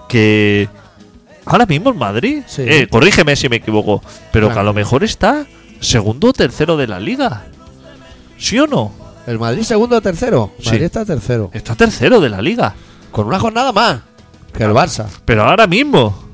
[0.08, 0.70] Que.
[1.46, 2.44] Ahora mismo en Madrid.
[2.48, 2.64] Sí.
[2.66, 4.02] eh, corrígeme si me equivoco.
[4.32, 5.46] Pero que a lo mejor está
[5.80, 7.46] segundo o tercero de la liga.
[8.38, 8.92] ¿Sí o no?
[9.28, 10.52] El Madrid segundo o tercero.
[10.60, 10.66] Sí.
[10.70, 11.50] Madrid está tercero.
[11.54, 12.76] Está tercero de la liga.
[13.12, 14.02] Con una jornada más
[14.56, 15.06] que el Barça.
[15.26, 16.30] Pero ahora mismo.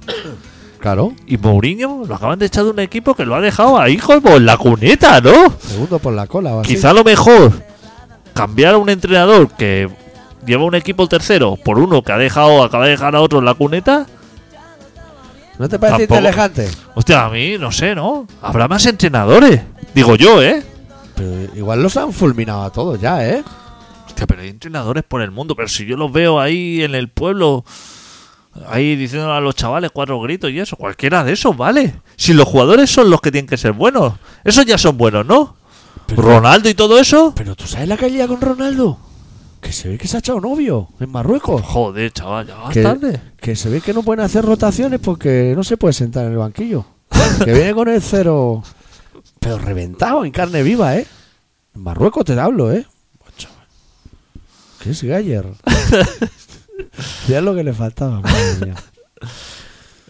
[0.79, 1.13] Claro.
[1.25, 4.35] Y Mourinho lo acaban de echar de un equipo que lo ha dejado ahí como
[4.35, 5.51] en la cuneta, ¿no?
[5.59, 6.75] Segundo por la cola o así.
[6.75, 7.51] Quizá lo mejor
[8.33, 9.89] cambiar a un entrenador que
[10.45, 13.45] lleva un equipo tercero por uno que ha dejado, acaba de dejar a otro en
[13.45, 14.05] la cuneta.
[15.57, 16.19] ¿No te parece Tampoco.
[16.19, 16.69] inteligente?
[16.93, 18.27] Hostia, a mí no sé, ¿no?
[18.41, 19.61] Habrá más entrenadores.
[19.95, 20.63] Digo yo, ¿eh?
[21.15, 23.43] Pero igual los han fulminado a todos ya, ¿eh?
[24.05, 25.55] Hostia, pero hay entrenadores por el mundo.
[25.55, 27.65] Pero si yo los veo ahí en el pueblo,
[28.67, 31.95] ahí diciendo a los chavales cuatro gritos y eso, cualquiera de esos, ¿vale?
[32.15, 35.55] Si los jugadores son los que tienen que ser buenos, esos ya son buenos, ¿no?
[36.07, 37.33] Pero- Ronaldo y todo eso.
[37.35, 38.99] Pero tú sabes la lía con Ronaldo.
[39.61, 41.61] Que se ve que se ha echado novio en Marruecos.
[41.63, 43.21] Joder, chaval, ya vas Que, tarde.
[43.41, 46.37] que se ve que no pueden hacer rotaciones porque no se puede sentar en el
[46.37, 46.85] banquillo.
[47.43, 48.63] que viene con el cero.
[49.39, 51.07] Pero reventado en carne viva, ¿eh?
[51.75, 52.85] En Marruecos te hablo, ¿eh?
[53.35, 53.57] Chaval.
[54.81, 55.45] ¿Qué es Galler?
[57.27, 58.21] ya es lo que le faltaba.
[58.21, 58.75] madre mía.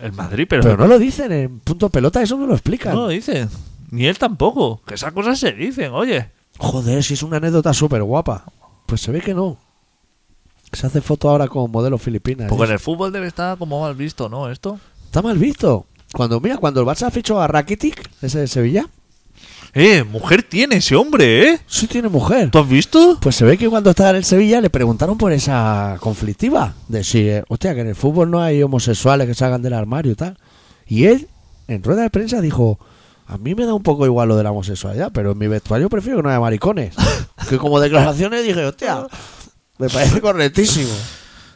[0.01, 2.93] El Madrid, pero, Pero no lo dicen en punto pelota, eso no lo explican.
[2.93, 3.49] no lo dicen.
[3.89, 4.81] Ni él tampoco.
[4.85, 6.29] Que esas cosas se dicen, oye.
[6.57, 8.45] Joder, si es una anécdota súper guapa.
[8.85, 9.57] Pues se ve que no.
[10.71, 12.47] Se hace foto ahora con modelo filipina.
[12.47, 12.67] Porque ¿eh?
[12.67, 14.51] en el fútbol debe estar como mal visto, ¿no?
[14.51, 14.79] Esto.
[15.05, 15.85] Está mal visto.
[16.13, 18.87] Cuando, mira, cuando el Barça fichó a Rakitic, ese de Sevilla,
[19.79, 21.59] Eh, mujer tiene ese hombre, ¿eh?
[21.67, 22.49] sí tiene mujer.
[22.49, 23.19] ¿Tú has visto?
[23.21, 26.73] Pues se ve que cuando estaba en el Sevilla le preguntaron por esa conflictiva.
[26.87, 30.13] De si, eh, hostia, que en el fútbol no hay homosexuales que salgan del armario
[30.13, 30.35] y tal.
[30.87, 31.27] Y él,
[31.67, 32.79] en rueda de prensa, dijo:
[33.27, 35.89] A mí me da un poco igual lo de la homosexualidad, pero en mi vestuario
[35.89, 36.95] prefiero que no haya maricones.
[37.47, 39.05] que como declaraciones dije: Hostia,
[39.77, 40.93] me parece correctísimo.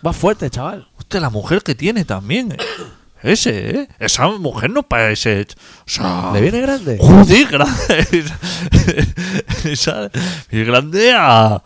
[0.04, 0.88] Más fuerte, chaval.
[0.96, 2.52] Hostia, la mujer que tiene también.
[2.52, 2.58] ¿eh?
[3.24, 3.88] Ese, ¿eh?
[4.00, 5.42] Esa mujer no parece.
[5.42, 5.46] O
[5.86, 6.32] sea.
[6.34, 6.98] ¿Le viene grande?
[7.00, 8.26] Joder, grande.
[9.66, 10.10] Esa,
[10.50, 11.62] es grande a.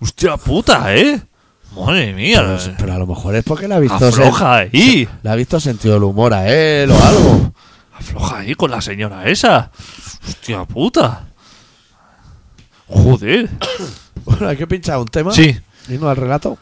[0.00, 1.20] Hostia puta, ¿eh?
[1.76, 2.42] Madre mía.
[2.58, 5.08] Pero, pero a lo mejor es porque le ha visto, Afloja ahí.
[5.22, 7.52] le ha visto sentido del humor a él o algo.
[7.94, 9.70] Afloja ahí con la señora esa.
[10.26, 11.26] Hostia puta.
[12.88, 13.48] Joder.
[14.22, 15.32] Bueno, hay que pinchar un tema.
[15.32, 15.58] Sí.
[15.88, 16.58] Y no al relato.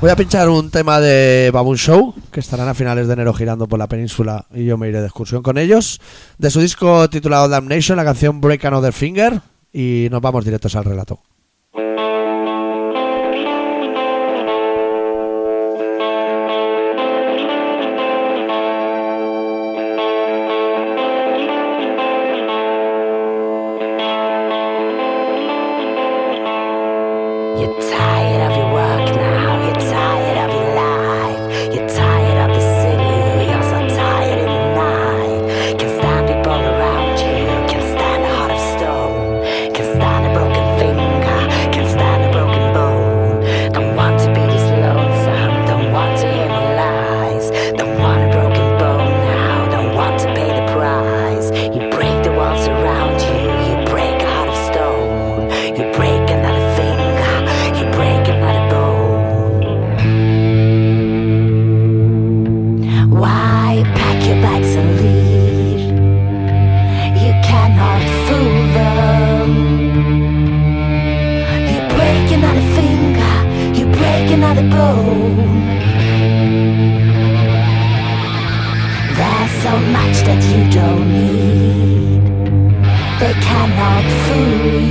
[0.00, 3.66] Voy a pinchar un tema de Baboon Show, que estarán a finales de enero girando
[3.66, 6.00] por la península y yo me iré de excursión con ellos.
[6.36, 9.40] De su disco titulado Damnation, la canción Break Another Finger.
[9.72, 11.20] Y nos vamos directos al relato.
[80.74, 82.22] don't need
[83.20, 84.83] They cannot out.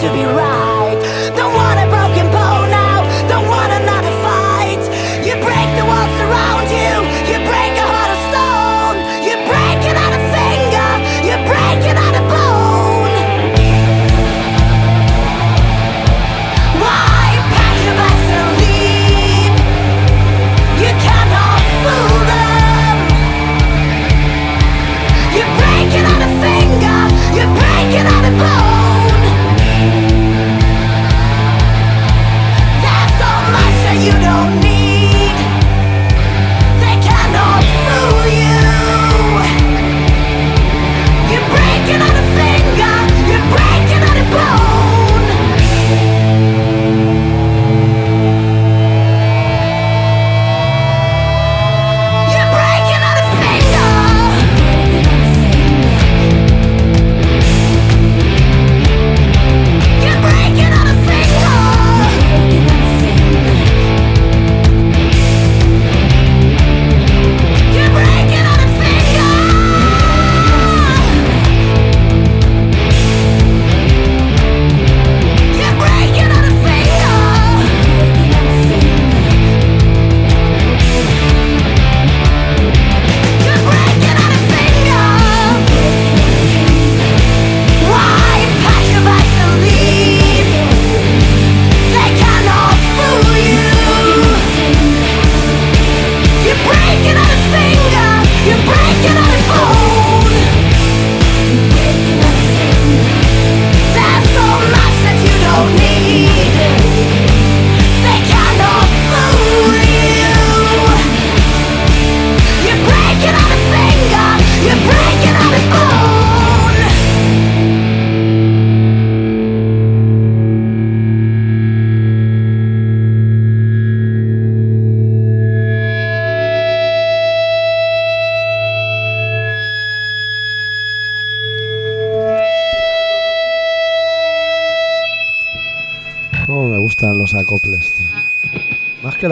[0.00, 0.67] To be right.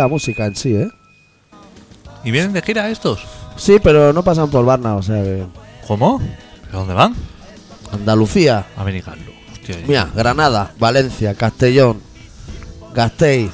[0.07, 0.89] La música en sí, ¿eh?
[2.25, 3.21] ¿Y vienen de gira estos?
[3.57, 5.45] Sí, pero no pasan por Barna, o sea que...
[5.87, 6.19] ¿Cómo?
[6.21, 7.15] ¿De dónde van?
[7.93, 9.33] Andalucía, A Benicarlo.
[9.53, 12.01] Hostia, mira, Granada, Valencia, Castellón,
[12.95, 13.51] Gasteiz,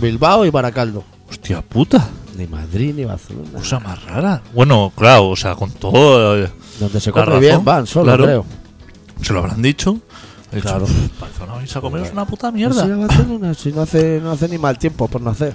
[0.00, 1.04] Bilbao y Baracaldo.
[1.28, 2.08] hostia puta.
[2.36, 3.50] Ni Madrid ni Barcelona.
[3.58, 4.42] Cosa más rara.
[4.52, 6.36] Bueno, claro, o sea, con todo.
[6.36, 8.24] eh, Donde se la come razón, bien van solo, claro.
[8.24, 8.44] creo.
[9.22, 9.98] Se lo habrán dicho.
[10.50, 10.86] Dicho, Claro.
[10.86, 12.84] "Pff, para zona vais a comer es una puta mierda.
[12.86, 15.54] Barcelona, si no hace, no hace ni mal tiempo por no hacer.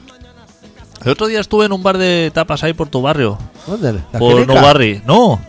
[1.04, 3.38] El otro día estuve en un bar de tapas ahí por tu barrio.
[3.66, 3.94] ¿Dónde?
[4.12, 5.02] ¿La Por no barri.
[5.06, 5.40] No,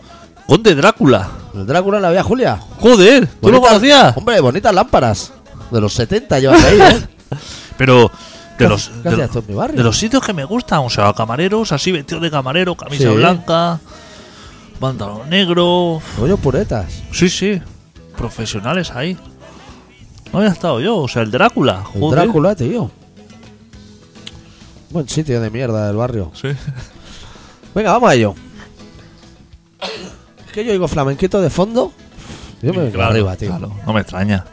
[0.47, 1.29] Conde Drácula.
[1.53, 2.59] ¿El Drácula en la Vía Julia?
[2.79, 4.15] Joder, ¿tú lo conocías?
[4.17, 5.33] Hombre, bonitas lámparas.
[5.69, 7.07] De los 70 llevan ahí, ¿eh?
[7.77, 8.11] Pero
[8.57, 12.29] ¿Qué de los, de, los sitios que me gustan, o sea, camareros así vestidos de
[12.29, 13.15] camarero, camisa Sí.
[13.15, 13.79] blanca,
[14.79, 16.01] pantalón negro.
[16.17, 17.01] Rollo puretas.
[17.11, 17.61] Sí, sí,
[18.17, 19.17] profesionales ahí.
[20.33, 21.83] No había estado yo, o sea, el Drácula.
[21.93, 22.19] El Joder.
[22.23, 22.91] Drácula, tío.
[24.91, 26.31] Buen sitio de mierda del barrio.
[26.39, 26.49] Sí.
[27.73, 28.35] Venga, vamos a ello.
[30.45, 31.93] Es que yo oigo flamenquito de fondo.
[32.61, 33.49] Yo me vengo Claro, arriba, tío.
[33.49, 34.45] claro, no me extraña.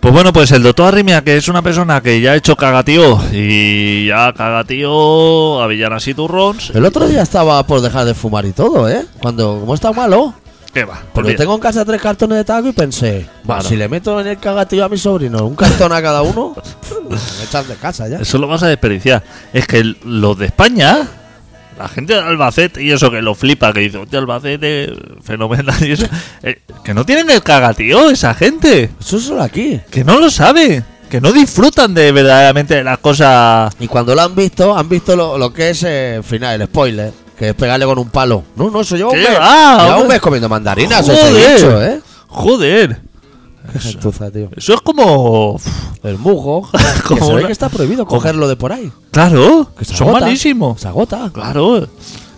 [0.00, 3.18] Pues bueno, pues el doctor Arrimia, que es una persona que ya ha hecho cagatío
[3.32, 6.70] y ya cagatío, avellanas y turrons.
[6.70, 9.04] El otro día estaba por dejar de fumar y todo, ¿eh?
[9.20, 10.34] Cuando, como está malo.
[10.78, 11.02] ¿Qué va?
[11.12, 11.38] Porque Olvida.
[11.38, 13.68] tengo en casa tres cartones de tabaco y pensé, "Buah, Claro.
[13.68, 16.54] si le meto en el cagatillo a mi sobrino un cartón a cada uno,
[17.10, 18.18] me echas de casa ya.
[18.20, 19.22] Eso lo vas a desperdiciar.
[19.52, 21.08] Es que el- los de España,
[21.78, 25.92] la gente de Albacete y eso que lo flipa, que dice, hostia, Albacete, fenomenal y
[25.92, 26.06] eso,
[26.42, 29.80] eh, que no tienen el cagatío esa gente, Eso es solo aquí.
[29.90, 33.74] que no lo sabe, que no disfrutan de verdaderamente de las cosas.
[33.80, 36.66] Y cuando lo han visto, han visto lo, lo que es eh, al final, el
[36.68, 38.42] spoiler, que es pegarle con un palo.
[38.56, 39.38] No, no, eso lleva un ¿Qué mes.
[39.38, 40.08] va, lleva un hombre?
[40.08, 41.54] mes comiendo mandarinas, Joder.
[41.54, 42.00] bicho, ¿eh?
[42.28, 43.00] Joder,
[43.72, 44.48] Qué gentuza, tío.
[44.56, 45.58] eso es como.
[46.02, 48.90] El mugo, que Como se ve una- que está prohibido cogerlo de por ahí.
[49.10, 50.24] Claro, Que se son agota.
[50.26, 50.80] malísimos.
[50.80, 51.30] Se agota.
[51.32, 51.86] Claro,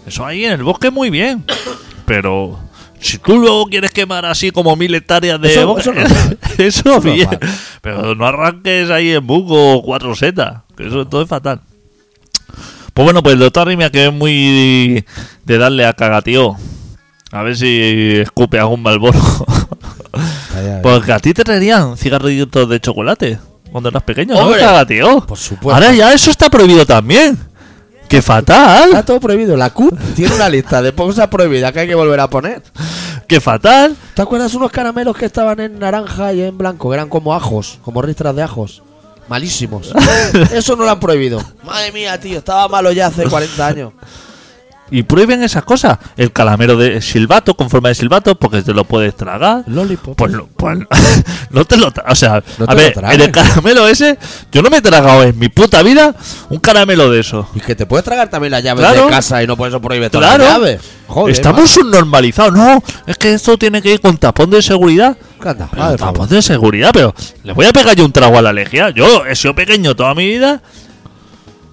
[0.07, 1.45] eso ahí en el bosque muy bien.
[2.07, 2.59] Pero
[3.01, 5.91] si tú luego quieres quemar así como mil hectáreas de Eso- bosque,
[6.59, 7.29] eso eso Eso bien.
[7.31, 7.51] normal.
[7.83, 11.61] Pero no arranques ahí en buco o cuatro setas, que eso todo es fatal.
[12.95, 15.05] Pues bueno, pues el doctor Arrimia, que es muy
[15.45, 16.57] de darle a cagatío.
[17.33, 19.19] A ver si escupe algún malboro.
[20.83, 23.39] Porque a ti te traerían cigarrillitos de chocolate
[23.71, 24.41] cuando eras pequeño, ¿no?
[24.41, 24.61] Hombre.
[24.61, 25.25] Cagatío.
[25.27, 25.75] Por supuesto.
[25.75, 27.39] Ahora ya eso está prohibido también.
[28.09, 28.89] ¡Qué fatal!
[28.89, 29.57] Está todo prohibido.
[29.57, 32.61] La CUT tiene una lista de cosas prohibidas que hay que volver a poner.
[33.29, 33.97] ¡Qué fatal!
[34.15, 36.91] ¿Te acuerdas unos caramelos que estaban en naranja y en blanco?
[36.91, 38.83] Que eran como ajos, como ristras de ajos.
[39.31, 39.91] Malísimos.
[40.53, 41.41] Eso no lo han prohibido.
[41.65, 43.93] Madre mía, tío, estaba malo ya hace 40 años.
[44.93, 45.99] Y prohíben esas cosas.
[46.17, 49.63] El calamero de silbato, con forma de silbato, porque te lo puedes tragar.
[49.69, 50.17] Lollipop.
[50.19, 50.81] Pues, no- pues
[51.51, 54.19] no te lo O sea, No a ver, en el caramelo ese,
[54.51, 56.13] yo no me he tragado en mi puta vida
[56.49, 57.49] un caramelo de eso.
[57.55, 59.05] Y que te puedes tragar también las llaves Claro.
[59.05, 60.43] de casa y no por eso prohíbe todas Claro.
[60.43, 60.81] las llaves.
[61.07, 62.53] Joder, Estamos subnormalizados.
[62.53, 65.17] No, es que esto tiene que ir con tapón de seguridad.
[65.45, 66.29] Anda, madre favor.
[66.29, 68.91] de seguridad, pero le voy a pegar yo un trago a la lejía.
[68.91, 70.63] Yo he sido pequeño toda mi vida.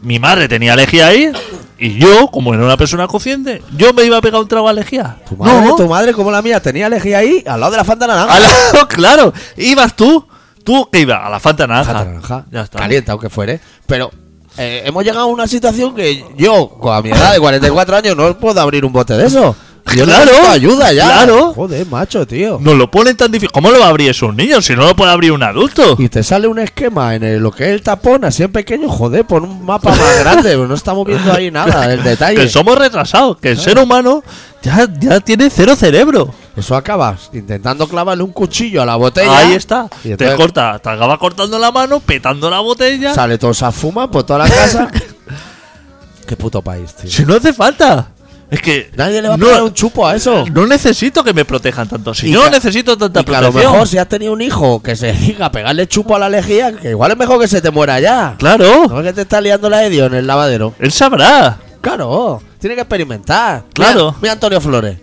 [0.02, 1.32] Mi madre tenía lejía ahí.
[1.80, 4.74] Y yo, como era una persona consciente, yo me iba a pegar un trago a
[4.74, 5.18] lejía.
[5.30, 5.76] Tu madre, No.
[5.76, 8.34] tu madre, como la mía, tenía lejía ahí, al lado de la Fanta naranja.
[8.34, 9.34] Al lado, claro.
[9.58, 10.26] Ibas tú.
[10.64, 11.20] ¿Tú qué ibas?
[11.24, 11.94] A la Fanta naranja.
[11.94, 12.46] Fanta naranja.
[12.52, 12.80] Ya está.
[12.80, 13.60] Caliente, aunque fuere.
[13.86, 14.10] Pero
[14.58, 18.18] eh, hemos llegado a una situación que yo, con a mi edad de 44 años,
[18.18, 19.56] no puedo abrir un bote de eso.
[19.96, 20.26] Yo Claro.
[20.26, 21.06] necesito ayuda ya.
[21.06, 21.54] Claro.
[21.54, 22.58] Joder, macho, tío.
[22.62, 23.52] Nos lo ponen tan difícil.
[23.52, 25.96] ¿Cómo lo va a abrir eso un niño si no lo puede abrir un adulto?
[25.98, 28.90] Y te sale un esquema en el- lo que es el tapón, así en pequeño,
[28.90, 32.36] joder, pon un mapa más grande, pero no estamos viendo ahí nada del detalle.
[32.42, 33.38] Que somos retrasados.
[33.38, 34.24] Que el ser humano
[34.62, 36.34] ya, ya tiene cero cerebro.
[36.58, 39.38] Eso acabas intentando clavarle un cuchillo a la botella.
[39.38, 39.88] Ahí está.
[40.04, 43.14] Y te corta, te acaba cortando la mano, petando la botella.
[43.14, 44.90] sale toda esa fuma por toda la casa.
[46.28, 47.10] Qué puto país, tío.
[47.10, 48.08] Si no hace falta.
[48.50, 50.46] Es que Nadie le va a no, pegar un chupo a eso.
[50.54, 52.14] no necesito que me protejan tanto.
[52.14, 53.74] Si Y yo no que- necesito tanta Y que a lo protección.
[53.74, 56.92] mejor si has tenido un hijo que se diga pegarle chupo a la lejía, que
[56.92, 58.36] igual es mejor que se te muera ya.
[58.38, 60.74] Claro, No es que te está liando la de Dios en el lavadero.
[60.80, 61.58] él sabrá.
[61.82, 63.64] Claro, tiene que experimentar.
[63.74, 64.06] Claro.
[64.08, 64.98] Mira, mira Antonio Flores.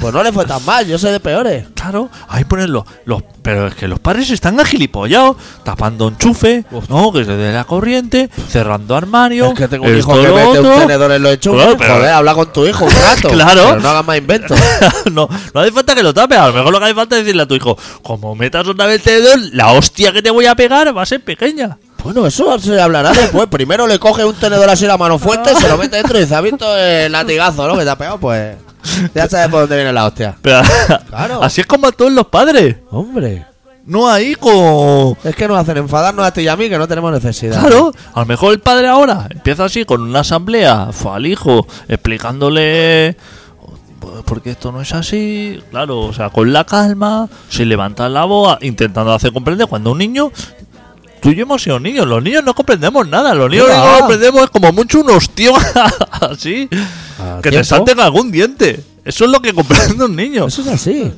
[0.00, 1.66] Pues no le fue tan mal, yo sé de peores.
[1.74, 7.12] Claro, ahí ponen los, los- Pero es que los padres están agilipollados, tapando enchufe, no,
[7.12, 9.48] que se dé la corriente, cerrando armario.
[9.48, 11.60] Es que tengo un hijo que mete un tenedor en los enchufes.
[11.62, 13.28] Claro, pero- Joder, habla con tu hijo un rato.
[13.32, 13.62] Claro.
[13.70, 14.58] Pero no hagas más inventos.
[15.12, 16.38] no, no hace falta que lo tapes.
[16.38, 18.86] A lo mejor lo que hace falta es decirle a tu hijo: como metas otra
[18.86, 21.78] vez el tenedor, la hostia que te voy a pegar va a ser pequeña.
[22.04, 23.46] Bueno, eso se hablará después.
[23.48, 26.34] Primero le coge un tenedor así la mano fuerte, se lo mete dentro y dice,
[26.34, 27.76] ¿has visto el latigazo, no?
[27.78, 28.56] Que te ha pegado, pues...
[29.14, 30.36] Ya sabes por dónde viene la hostia.
[30.42, 30.60] Pero,
[31.08, 31.42] Claro.
[31.42, 32.76] Así es como actúan los padres.
[32.90, 33.46] Hombre,
[33.86, 35.16] No ahí con.
[35.24, 37.60] es que nos hacen enfadarnos a ti y a mí que no tenemos necesidad.
[37.60, 43.16] Claro, a lo mejor el padre ahora empieza así con una asamblea, al hijo, explicándole
[44.00, 48.10] "Oh, por qué esto no es así, claro, o sea, con la calma, sin levantar
[48.10, 50.30] la voz, intentando hacer comprender cuando un niño,
[51.22, 54.42] tú y yo hemos sido niños, los niños no comprendemos nada, los niños que comprendemos
[54.44, 55.54] es como mucho un ostión
[56.20, 56.68] así,
[57.18, 57.64] ¿A que te tiempo?
[57.64, 61.12] salten algún diente, eso es lo que comprende un niño, Eso es así.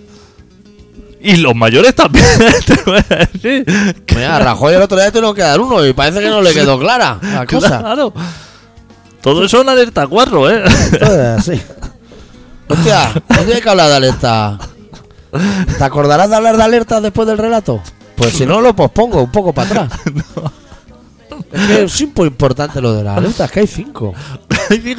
[1.21, 2.25] y los mayores también,
[2.67, 3.65] te voy a decir,
[4.07, 6.41] que- Mira, a Rajoy el otro día tuvo que dar uno y parece que no
[6.43, 7.79] le quedó clara la cosa.
[7.81, 8.13] Claro.
[9.23, 10.65] Todo eso en alerta 4, ¿eh?
[10.67, 11.63] Esto es así.
[12.69, 14.59] Hostia, no tiene que hablar de alerta.
[15.79, 17.81] ¿Te acordarás de hablar de alerta después del relato?
[18.17, 20.01] Pues si no, lo pospongo un poco para atrás.
[21.53, 24.13] Es que es importante lo de las alertas, que hay cinco.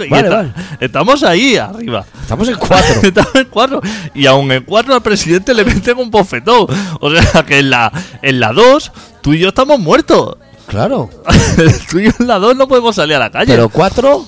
[0.09, 0.53] Vale, está- vale.
[0.79, 2.05] Estamos ahí arriba.
[2.21, 2.95] Estamos en cuatro.
[3.03, 3.81] Estamos en cuatro.
[4.13, 6.67] Y aún en cuatro al presidente le meten un bofetón.
[7.01, 10.37] O sea que en la en la dos, tú y yo estamos muertos.
[10.67, 11.09] Claro.
[11.89, 13.47] tú y yo en la dos no podemos salir a la calle.
[13.53, 14.25] Pero cuatro,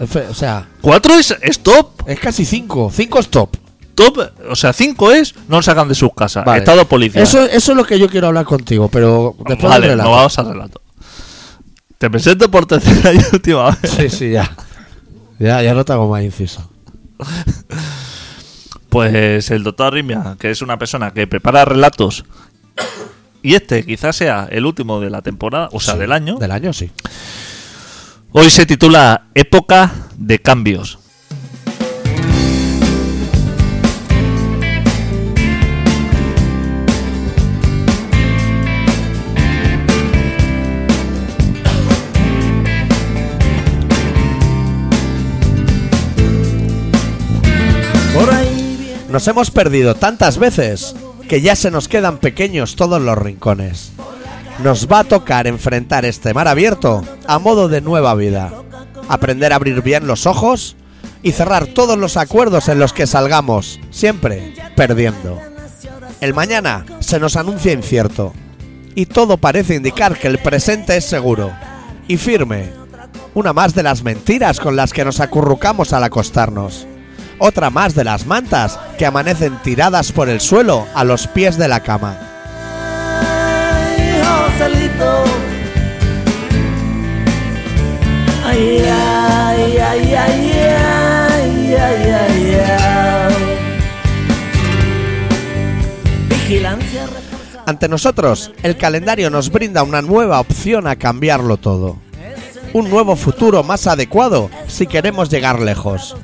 [0.00, 2.02] o sea, cuatro es, es top.
[2.06, 2.90] es casi cinco.
[2.94, 3.28] Cinco es
[4.04, 4.30] top.
[4.50, 6.44] O sea, cinco es no sacan de sus casas.
[6.44, 6.60] Vale.
[6.60, 7.22] Estado policial.
[7.22, 10.10] Eso, eso es lo que yo quiero hablar contigo, pero después vale, del relato.
[10.10, 10.82] no vamos al relato.
[11.98, 13.90] Te presento por tercera y última vez.
[13.96, 14.50] Sí, sí, ya.
[15.38, 16.70] Ya, ya no te hago más inciso.
[18.88, 22.24] Pues el doctor Arrimia, que es una persona que prepara relatos,
[23.42, 26.50] y este quizás sea el último de la temporada, o sea, Sí, del año, Del
[26.50, 26.90] año, sí.
[28.32, 30.98] hoy se titula Época de Cambios.
[49.10, 50.94] Nos hemos perdido tantas veces
[51.28, 53.90] que ya se nos quedan pequeños todos los rincones.
[54.62, 58.52] Nos va a tocar enfrentar este mar abierto a modo de nueva vida.
[59.08, 60.76] Aprender a abrir bien los ojos
[61.24, 65.40] y cerrar todos los acuerdos en los que salgamos, siempre perdiendo.
[66.20, 68.32] El mañana se nos anuncia incierto
[68.94, 71.50] y todo parece indicar que el presente es seguro
[72.06, 72.70] y firme.
[73.34, 76.86] Una más de las mentiras con las que nos acurrucamos al acostarnos
[77.40, 81.66] otra más de las mantas que amanecen tiradas por el suelo a los pies de
[81.66, 82.16] la cama.
[96.28, 97.06] Vigilancia
[97.70, 101.98] ante nosotros, el calendario nos brinda una nueva opción a cambiarlo todo.
[102.72, 106.16] Un nuevo futuro más adecuado si queremos llegar lejos.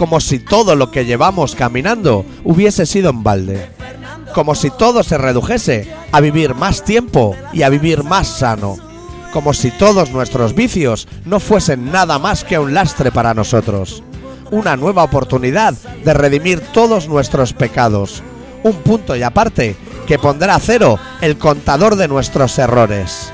[0.00, 3.68] Como si todo lo que llevamos caminando hubiese sido en balde.
[4.34, 8.78] Como si todo se redujese a vivir más tiempo y a vivir más sano.
[9.30, 14.02] Como si todos nuestros vicios no fuesen nada más que un lastre para nosotros.
[14.50, 18.22] Una nueva oportunidad de redimir todos nuestros pecados.
[18.62, 19.76] Un punto y aparte
[20.06, 23.30] que pondrá a cero el contador de nuestros errores.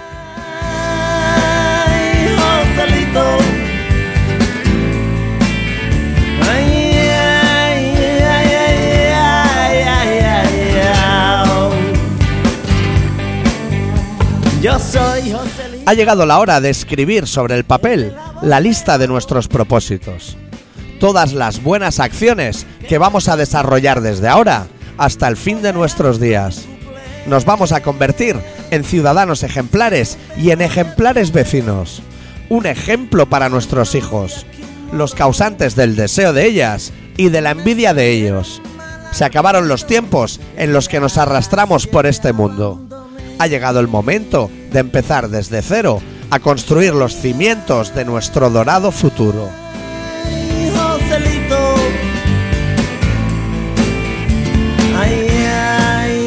[15.87, 18.12] Ha llegado la hora de escribir sobre el papel
[18.43, 20.37] la lista de nuestros propósitos.
[20.99, 24.66] Todas las buenas acciones que vamos a desarrollar desde ahora
[24.99, 26.64] hasta el fin de nuestros días.
[27.26, 28.34] Nos vamos a convertir
[28.72, 32.03] en ciudadanos ejemplares y en ejemplares vecinos.
[32.49, 34.45] Un ejemplo para nuestros hijos,
[34.93, 38.61] los causantes del deseo de ellas y de la envidia de ellos.
[39.12, 42.80] Se acabaron los tiempos en los que nos arrastramos por este mundo.
[43.39, 48.93] Ha llegado el momento de empezar desde cero a construir los cimientos de nuestro dorado
[48.93, 49.49] futuro.
[50.27, 51.74] Ay, Joselito.
[54.95, 56.27] Ay, ay.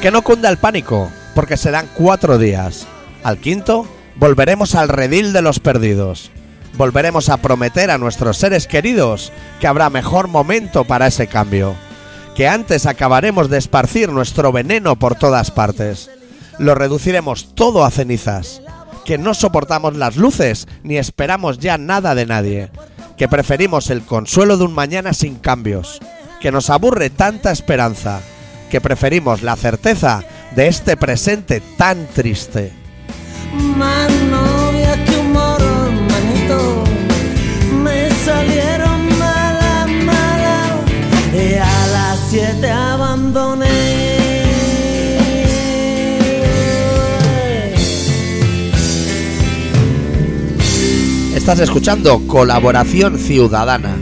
[0.00, 2.86] Que no cunda el pánico, porque serán cuatro días.
[3.24, 6.30] Al quinto, volveremos al redil de los perdidos.
[6.74, 11.74] Volveremos a prometer a nuestros seres queridos que habrá mejor momento para ese cambio.
[12.34, 16.10] Que antes acabaremos de esparcir nuestro veneno por todas partes.
[16.58, 18.62] Lo reduciremos todo a cenizas.
[19.04, 22.70] Que no soportamos las luces ni esperamos ya nada de nadie.
[23.16, 26.00] Que preferimos el consuelo de un mañana sin cambios.
[26.40, 28.20] Que nos aburre tanta esperanza.
[28.70, 30.22] Que preferimos la certeza
[30.54, 32.72] de este presente tan triste.
[51.50, 53.96] Estás escuchando Colaboración Ciudadana.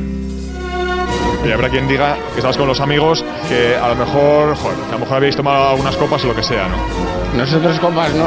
[1.47, 4.89] Y habrá quien diga que estabas con los amigos que a lo mejor, joder, que
[4.91, 6.77] a lo mejor habéis tomado unas copas o lo que sea, ¿no?
[7.39, 8.27] Nosotros copas no,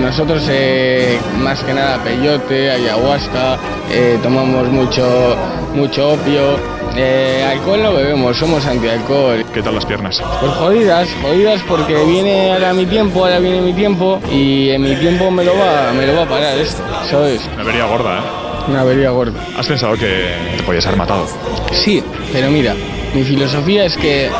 [0.00, 3.58] nosotros eh, más que nada peyote, ayahuasca,
[3.90, 5.36] eh, tomamos mucho,
[5.74, 6.56] mucho opio,
[6.96, 9.44] eh, alcohol no bebemos, somos antialcohol.
[9.52, 10.22] ¿Qué tal las piernas?
[10.40, 14.96] Pues jodidas, jodidas porque viene ahora mi tiempo, ahora viene mi tiempo y en mi
[14.96, 17.42] tiempo me lo va, me lo va a parar esto, ¿sabes?
[17.58, 18.41] Me vería gorda, ¿eh?
[18.68, 19.40] Una avería gorda.
[19.56, 21.26] ¿Has pensado que te podías haber matado?
[21.72, 22.02] Sí,
[22.32, 22.74] pero mira,
[23.14, 24.30] mi filosofía es que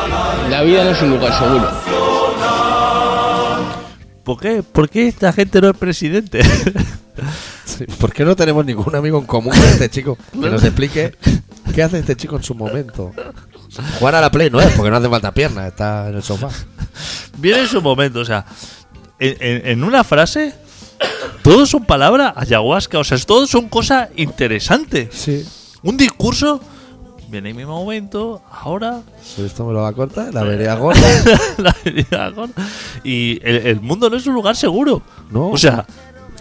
[0.51, 1.69] la vida no es un lugar seguro.
[4.25, 4.63] ¿Por qué?
[4.63, 6.41] ¿Por qué esta gente no es presidente?
[7.99, 11.17] ¿Por qué no tenemos ningún amigo en común con este chico que nos explique
[11.75, 13.13] qué hace este chico en su momento?
[13.99, 16.49] Jugar a la Play no es, porque no hace falta piernas, está en el sofá.
[17.39, 18.45] Viene en su momento, o sea,
[19.19, 20.55] en, en- en una frase,
[21.43, 25.09] todos son palabras ayahuasca, o sea, todos son cosas interesantes.
[25.13, 25.45] Sí.
[25.83, 26.61] Un discurso,
[27.29, 29.03] viene en mi momento, ahora,
[29.39, 31.01] Esto me lo va a cortar, la vería gorda.
[31.59, 32.55] la herida gorda.
[33.03, 35.03] y el, el mundo no es un lugar seguro.
[35.31, 35.49] No.
[35.51, 35.85] O sea,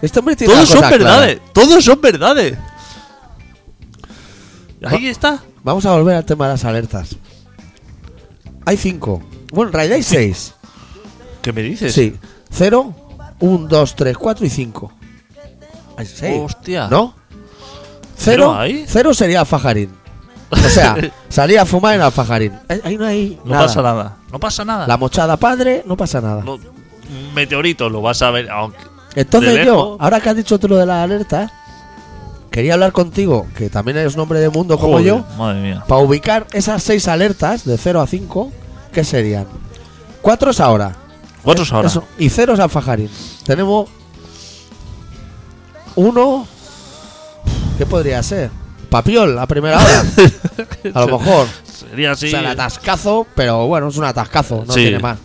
[0.00, 0.96] Este hombre tiene todos son clara.
[0.96, 2.56] verdades, todos son verdades.
[4.84, 5.42] Ahí está.
[5.64, 7.16] Vamos a volver al tema de las alertas.
[8.66, 9.22] Hay cinco.
[9.52, 10.54] Bueno, en realidad hay seis.
[11.40, 11.92] ¿Qué me dices?
[11.92, 12.14] Sí.
[12.50, 12.94] Cero,
[13.42, 14.90] un, dos, tres, cuatro y cinco.
[15.96, 16.40] Hay seis.
[16.42, 16.88] Hostia.
[16.88, 17.14] ¿No?
[18.16, 18.84] ¿Cero Cero, hay?
[18.88, 19.90] cero sería alfajarín.
[20.50, 20.96] O sea,
[21.28, 22.52] salía a fumar en alfajarín.
[22.84, 23.66] Ahí no hay No nada.
[23.66, 24.16] pasa nada.
[24.30, 24.86] No pasa nada.
[24.86, 26.42] La mochada padre, no pasa nada.
[26.44, 26.58] No,
[27.34, 28.50] meteorito lo vas a ver.
[28.50, 28.78] Aunque,
[29.16, 29.96] Entonces yo, lejos.
[30.00, 31.50] ahora que has dicho tú lo de la alerta,
[32.50, 35.84] quería hablar contigo, que también eres un hombre de mundo como Joder, yo, Madre mía.
[35.88, 38.52] para ubicar esas seis alertas de 0 a 5,
[38.92, 39.46] ¿qué serían?
[40.20, 40.96] Cuatro es ahora.
[41.42, 41.88] Cuatro es ahora.
[41.88, 43.10] Eso, y cero es alfajarín.
[43.44, 43.88] Tenemos
[45.96, 46.46] uno.
[47.78, 48.50] ¿Qué podría ser?
[48.90, 50.04] Papiol a primera hora.
[50.94, 51.46] a lo mejor.
[51.64, 52.26] Sería así.
[52.26, 54.80] O sea, el atascazo, pero bueno, es un atascazo, no Sí.
[54.82, 55.18] tiene más.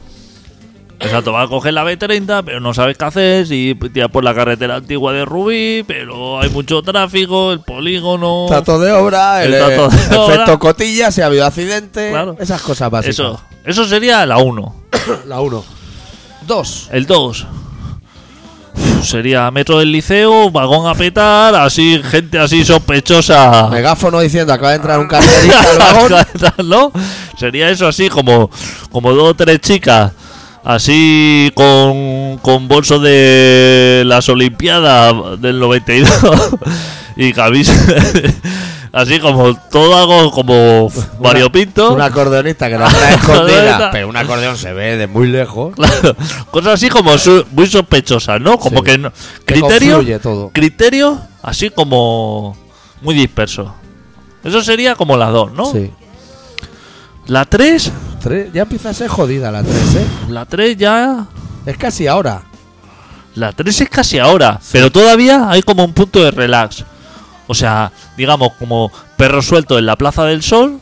[1.00, 3.46] Exacto, vas a coger la B30, pero no sabes qué hacer.
[3.46, 8.46] Si tiras por la carretera antigua de Rubí, pero hay mucho tráfico, el polígono.
[8.48, 10.34] Trato de obra, el, El trato de eh, obra.
[10.34, 12.36] efecto cotilla, si ha habido accidente, Claro.
[12.40, 13.14] esas cosas básicas.
[13.20, 14.76] Eso, eso sería la 1.
[15.28, 15.64] La 1.
[16.48, 16.90] 2.
[16.94, 17.48] El 2.
[19.04, 23.68] sería metro del liceo, vagón a petar, así, gente así sospechosa.
[23.70, 25.78] Megáfono diciendo, acaba de entrar un carterista al
[26.10, 26.70] vagón.
[26.70, 26.92] ¿No?
[27.38, 28.50] Sería eso así como,
[28.92, 30.14] como dos o tres chicas.
[30.64, 36.10] Así con, con bolso de las Olimpiadas del 92
[37.16, 37.74] y camisa.
[38.92, 41.94] Así como todo algo como variopinto.
[41.94, 43.90] Un acordeonista que la trae escondida.
[43.92, 45.76] Pero un acordeón se ve de muy lejos.
[45.76, 46.16] Claro,
[46.52, 48.58] cosas así como su- muy sospechosas, ¿no?
[48.58, 48.86] Como Sí.
[48.86, 49.12] que no,
[49.46, 50.50] criterio, todo.
[50.54, 52.56] criterio así como
[53.02, 53.74] muy disperso.
[54.44, 55.66] Eso sería como la dos, ¿no?
[55.72, 55.92] Sí.
[57.28, 60.06] La 3, Tres- ya empieza a ser jodida la 3, ¿eh?
[60.30, 61.26] la 3 ya
[61.66, 62.44] Es casi ahora.
[63.36, 66.86] La 3 es casi ahora, pero todavía hay como un punto de relax.
[67.48, 70.80] O sea, digamos, como perro suelto en la Plaza del Sol,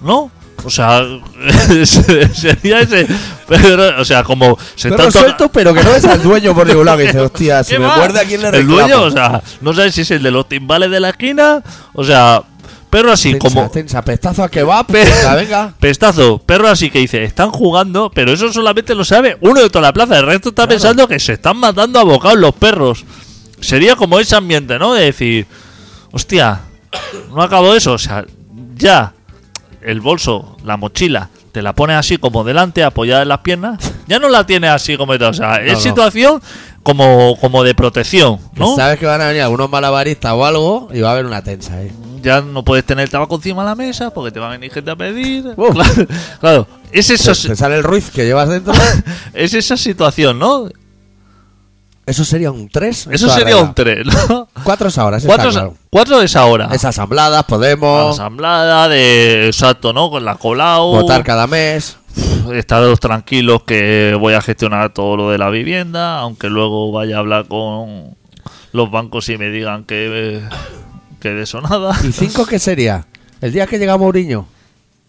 [0.00, 0.30] ¿no?
[0.64, 1.02] O sea,
[1.84, 3.06] sería ese.
[3.48, 6.86] Pero, o sea, como se Perro suelto, pero que no es al dueño por ningún
[6.86, 6.98] lado.
[6.98, 7.96] Que dice, hostia, si ¿Qué me va?
[7.96, 8.76] muerde a quién le El reclamo.
[8.78, 11.62] dueño, o sea, no sabes si es el de los timbales de la esquina,
[11.94, 12.42] o sea,
[12.90, 13.70] perro así tensa, como.
[13.70, 15.74] tensa, pestazo a que va, venga, venga.
[15.80, 19.82] Pestazo, perro así que dice, están jugando, pero eso solamente lo sabe uno de toda
[19.82, 20.18] la plaza.
[20.18, 20.68] El resto está Claro.
[20.80, 23.04] pensando que se están matando a bocados los perros.
[23.62, 24.92] Sería como ese ambiente, ¿no?
[24.94, 25.46] De decir,
[26.12, 26.60] hostia,
[27.34, 27.92] no acabo eso.
[27.94, 28.24] O sea,
[28.76, 29.14] ya
[29.80, 33.92] el bolso, la mochila, te la pones así como delante, apoyada en las piernas.
[34.06, 35.12] Ya no la tienes así como.
[35.12, 35.80] O sea, es no.
[35.80, 36.42] situación
[36.82, 38.74] como, como de protección, Que ¿no?
[38.76, 41.76] Sabes que van a venir algunos malabaristas o algo y va a haber una tensa
[41.76, 41.92] ahí.
[42.20, 44.72] Ya no puedes tener el tabaco encima de la mesa porque te va a venir
[44.72, 45.44] gente a pedir.
[45.56, 46.06] Claro,
[46.40, 47.32] claro, es Te, eso.
[47.32, 48.72] te sale el ruiz que llevas dentro.
[49.34, 50.68] Es esa situación, ¿no?
[52.04, 53.08] Eso sería un 3.
[53.12, 54.48] Eso sería un 3, ¿no?
[54.64, 55.74] 4 es ahora, Cuatro, claro.
[55.88, 56.68] cuatro es ahora.
[56.72, 60.10] Es asambladas, La podemos asamblada de exacto, ¿no?
[60.10, 60.90] Con la colao.
[60.90, 61.96] votar cada mes.
[62.52, 67.18] Estaros tranquilos que voy a gestionar todo lo de la vivienda, aunque luego vaya a
[67.20, 68.16] hablar con
[68.72, 70.42] los bancos y me digan que,
[71.20, 71.96] que de eso nada.
[72.06, 73.06] ¿Y 5 qué sería?
[73.40, 74.46] El día que llega Mourinho.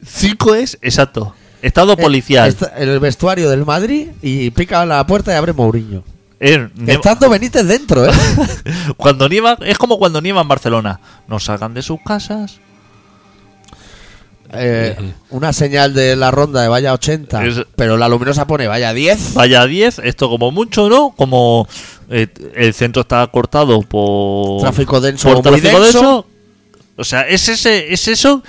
[0.05, 2.47] Cinco es, exacto, estado policial.
[2.47, 6.03] Eh, está- el vestuario del Madrid y pica la puerta y abre Mourinho.
[6.39, 8.11] Eh, Estando Benítez dentro, ¿eh?
[8.97, 10.99] cuando nieva, es como cuando nieva en Barcelona.
[11.27, 12.59] No salgan de sus casas.
[14.55, 14.95] Eh,
[15.31, 19.33] una señal de la ronda de vaya 80, Es- pero la luminosa pone vaya 10.
[19.33, 21.11] Vaya 10, esto como mucho, ¿no?
[21.15, 21.67] Como
[22.09, 26.27] eh, el centro está cortado por Tráfico denso por muy denso.
[26.95, 28.43] O sea, es ese es eso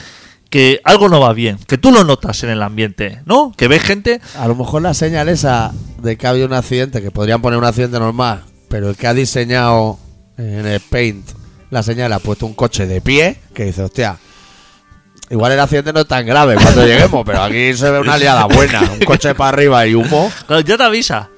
[0.54, 3.52] que algo no va bien, que tú lo notas en el ambiente, ¿no?
[3.56, 7.02] Que ves gente A lo mejor la señal esa de que ha habido un accidente,
[7.02, 9.98] que podrían poner un accidente normal, pero el que ha diseñado
[10.38, 11.28] en el Paint
[11.70, 14.16] la señal ha puesto un coche de pie, que dice, hostia,
[15.28, 18.44] igual el accidente no es tan grave cuando lleguemos, pero aquí se ve una liada
[18.44, 20.30] buena, un coche para arriba y humo.
[20.46, 21.30] claro, ya te avisa.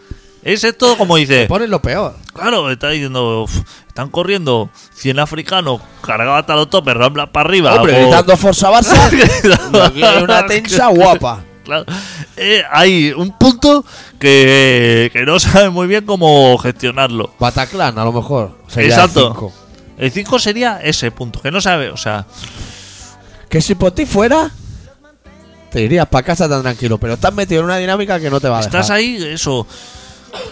[0.46, 2.14] Es esto como dice, Ponen lo peor.
[2.32, 3.56] claro, está diciendo, "Uf,
[3.88, 7.74] están corriendo 100 africanos cargados hasta los topes, ramblas para arriba.
[7.74, 11.42] Hombre, gritando Forza Barça, una tensa guapa.
[11.64, 11.84] Claro.
[12.36, 13.84] Eh, hay un punto
[14.20, 17.34] que, que no sabe muy bien cómo gestionarlo.
[17.40, 18.56] Bataclan, a lo mejor.
[18.76, 19.28] Exacto.
[19.28, 19.52] cinco.
[19.98, 22.26] El 5 sería ese punto, que no sabe, o sea,
[23.48, 24.50] Que si por ti fuera,
[25.72, 28.48] te irías para casa tan tranquilo, pero estás metido en una dinámica que no te
[28.48, 28.74] va a dejar.
[28.82, 29.66] estás ahí, eso,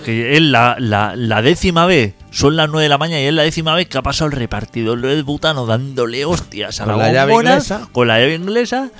[0.04, 3.34] que es la, la, la décima vez, son las 9 de la mañana y es
[3.34, 7.12] la décima vez que ha pasado el repartidor del butano dándole hostias a la, la
[7.12, 7.88] llave inglesa.
[7.92, 8.90] con la llave inglesa.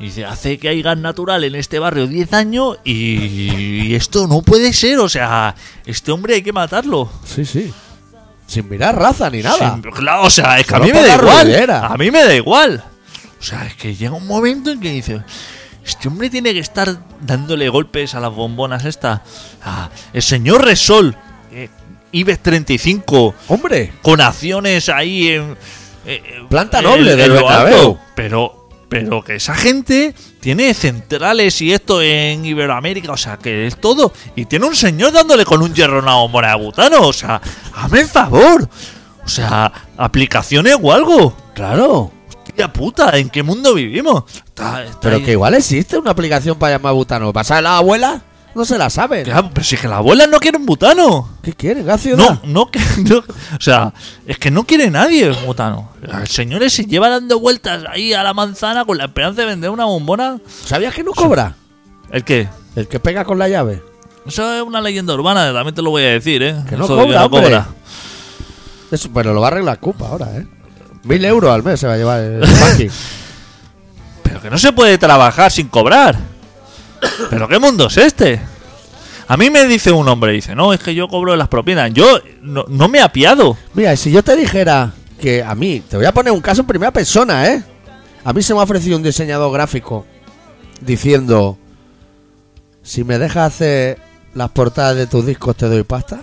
[0.00, 4.28] Y dice, hace que hay gas natural en este barrio 10 años y, y esto
[4.28, 5.56] no puede ser, o sea,
[5.86, 7.10] este hombre hay que matarlo.
[7.24, 7.72] Sí, sí.
[8.46, 9.78] Sin mirar raza ni nada.
[9.94, 11.70] Claro, o sea, es que a mí me da igual.
[11.70, 12.84] A mí me da igual.
[13.40, 15.20] O sea, es que llega un momento en que dice,
[15.88, 19.22] este hombre tiene que estar dándole golpes a las bombonas esta.
[19.62, 21.16] Ah, el señor Resol,
[21.50, 21.68] eh,
[22.12, 25.52] IBEX 35, Hombre, con acciones ahí en...
[26.06, 27.98] eh, eh, Planta noble del lo Bernabéu.
[28.14, 33.80] Pero, pero que esa gente tiene centrales y esto en Iberoamérica, o sea, que es
[33.80, 34.12] todo.
[34.36, 37.40] Y tiene un señor dándole con un de butano, o sea,
[37.74, 38.68] hazme el favor.
[39.24, 41.36] O sea, aplicaciones o algo.
[41.54, 42.12] claro.
[42.58, 44.24] Hostia puta, ¿en qué mundo vivimos?
[44.46, 47.32] Está- está Pero ahí- que igual existe una aplicación para llamar butano.
[47.32, 48.20] ¿Pasa la abuela?
[48.54, 49.24] No se la saben.
[49.26, 51.28] Claro, pero si es que las abuelas no quieren butano.
[51.40, 51.86] ¿Qué quieren?
[51.86, 52.18] ¿Qué ciudad?
[52.18, 53.92] No, no, que- no, o sea,
[54.26, 55.90] es que no quiere nadie butano.
[56.02, 59.70] El señor se lleva dando vueltas ahí a la manzana con la esperanza de vender
[59.70, 60.38] una bombona.
[60.64, 61.54] ¿Sabías que no cobra?
[62.10, 62.48] ¿El qué?
[62.74, 63.82] El que pega con la llave.
[64.26, 66.56] Eso es una leyenda urbana, también te lo voy a decir, ¿eh?
[66.68, 67.42] Que no Eso de cobra, hombre.
[67.42, 67.68] cobra.
[68.90, 70.46] Eso, pero lo va a arreglar Cupa ahora, ¿eh?
[71.04, 72.90] Mil euros al mes se va a llevar el banking.
[74.22, 76.18] Pero que no se puede trabajar sin cobrar.
[77.30, 78.40] ¿Pero qué mundo es este?
[79.26, 81.92] A mí me dice un hombre, dice, no, es que yo cobro las propinas.
[81.92, 83.56] Yo no, no me he apiado.
[83.74, 86.66] Mira, si yo te dijera que a mí, te voy a poner un caso en
[86.66, 87.62] primera persona, ¿eh?
[88.24, 90.06] A mí se me ha ofrecido un diseñador gráfico
[90.80, 91.58] diciendo,
[92.82, 93.98] si me dejas hacer
[94.34, 96.20] las portadas de tus discos te doy pasta.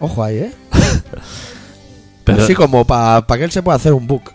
[0.00, 0.52] Ojo ahí, ¿eh?
[2.24, 4.30] Pero, Así como para que él se pueda hacer un book.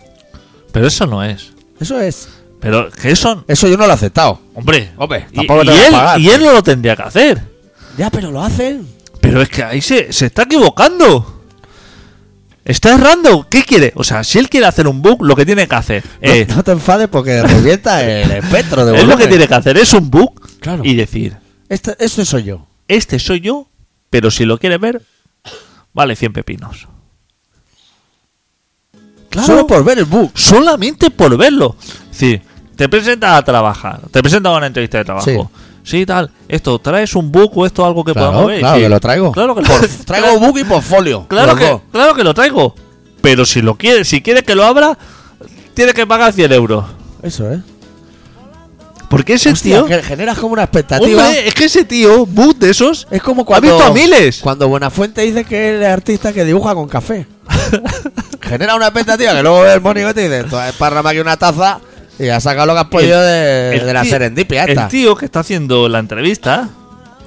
[0.71, 1.53] pero eso no es.
[1.79, 2.29] Eso es.
[2.59, 4.39] Pero que eso, Eso yo no lo he aceptado.
[4.53, 6.19] hombre, Hombre, y, tampoco te y él, pagar.
[6.19, 7.41] y él no lo tendría que hacer.
[7.97, 8.87] Ya, pero lo hacen.
[9.21, 11.41] Pero es que ahí se, se está equivocando.
[12.65, 13.47] Está errando.
[13.49, 13.91] ¿Qué quiere?
[13.95, 16.47] O sea, si él quiere hacer un book, lo que tiene que hacer No, es,
[16.49, 19.93] no te enfades porque revienta el espectro de es lo que tiene que hacer es
[19.93, 20.83] un book Claro.
[20.85, 21.37] y decir,
[21.69, 22.67] Este, este soy yo.
[22.87, 23.69] este soy yo,
[24.09, 25.01] pero si lo quieres ver,
[25.93, 26.87] vale 100 pepinos.
[29.29, 29.45] Claro.
[29.47, 30.31] Solo por ver el book.
[30.35, 31.75] solamente por verlo.
[31.79, 32.41] Es decir,
[32.75, 35.51] te presentas a trabajar, te presentas a una entrevista de trabajo.
[35.83, 36.05] Sí.
[36.05, 38.59] tal, esto, ¿traes un book o esto algo que Claro, podamos ver?
[38.59, 38.81] claro Sí.
[38.83, 39.31] que lo traigo.
[39.31, 41.25] Claro que lo Por- traigo book y portfolio.
[41.27, 41.81] Claro que, dos.
[41.91, 42.75] claro que lo traigo.
[43.21, 44.97] Pero si lo quieres, si quieres que lo abra,
[45.73, 46.85] tiene que pagar 100 euros.
[47.23, 47.59] Eso, ¿eh?
[49.09, 49.85] Porque ese Hostia, tío.
[49.87, 51.25] que generas como una expectativa.
[51.25, 53.07] Hombre, es que ese tío, book de esos.
[53.09, 53.67] Es como Ha cuando.
[53.75, 54.39] visto a miles.
[54.39, 57.25] Cuando Buenafuente dice que es artista que dibuja con café.
[58.41, 61.37] Genera una expectativa que luego ve el monigote y dice: Esto es para aquí una
[61.37, 61.79] taza
[62.17, 65.15] y ha sacado lo que has podido de, el de la tío- serendipia El tío
[65.15, 66.67] que está haciendo la entrevista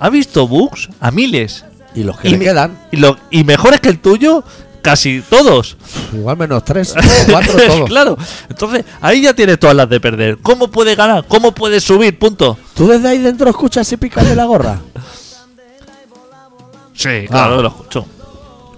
[0.00, 1.64] ha visto books a miles.
[1.94, 4.42] Y los que Y le quedan, Y, lo, y mejores que el tuyo,
[4.80, 5.76] casi todos.
[6.12, 6.94] igual menos tres
[7.30, 7.88] cuatro todos.
[7.88, 8.16] claro.
[8.48, 10.38] Entonces, ahí ya tienes todas las de perder.
[10.42, 11.24] ¿Cómo puede ganar?
[11.28, 12.18] ¿Cómo puede subir?
[12.18, 12.58] Punto.
[12.74, 14.78] ¿Tú desde ahí dentro escuchas si picas de la gorra?
[16.94, 17.62] Sí, claro, Ah.
[17.62, 18.06] lo escucho.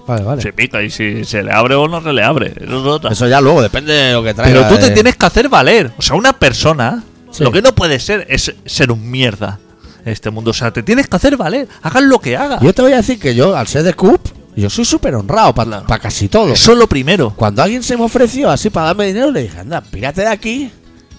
[0.07, 0.43] Vale, vale.
[0.43, 2.49] Se pica y si se le abre o no se le abre.
[2.61, 3.13] Eso es otra.
[3.13, 4.55] Eso ya luego depende de lo que traiga.
[4.61, 5.93] Pero tú te de- tienes que hacer valer.
[5.97, 7.43] O sea, una persona, Sí.
[7.43, 9.59] lo que no puede ser es ser un mierda
[10.05, 10.51] en este mundo.
[10.51, 11.67] O sea, te tienes que hacer valer.
[11.83, 12.61] Hagas lo que hagas.
[12.63, 14.21] Yo te voy a decir que yo, al ser de CUP,
[14.57, 16.03] yo soy súper honrado para Claro.
[16.03, 16.53] casi todo.
[16.53, 17.33] Eso es lo primero.
[17.35, 20.71] Cuando alguien se me ofreció así para darme dinero, le dije, anda, pírate de aquí,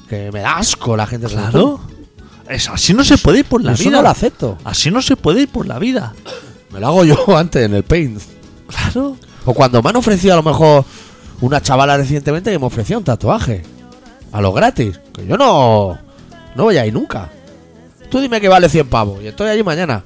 [0.07, 1.27] que me da asco la gente.
[1.27, 1.59] como Claro.
[1.59, 1.79] tú".
[2.47, 3.97] Es, así no se puede ir por la Eso vida.
[3.97, 4.57] no lo acepto.
[4.63, 6.13] Así no se puede ir por la vida.
[6.71, 8.21] Me lo hago yo antes en el Paint.
[8.67, 9.17] Claro.
[9.45, 10.85] O cuando me han ofrecido a lo mejor
[11.41, 13.63] una chavala recientemente que me ofrecía un tatuaje.
[14.31, 14.99] A lo gratis.
[15.13, 15.97] Que yo no,
[16.55, 17.29] no voy a ir nunca.
[18.09, 20.03] Tú dime que vale 100 pavos y estoy allí mañana.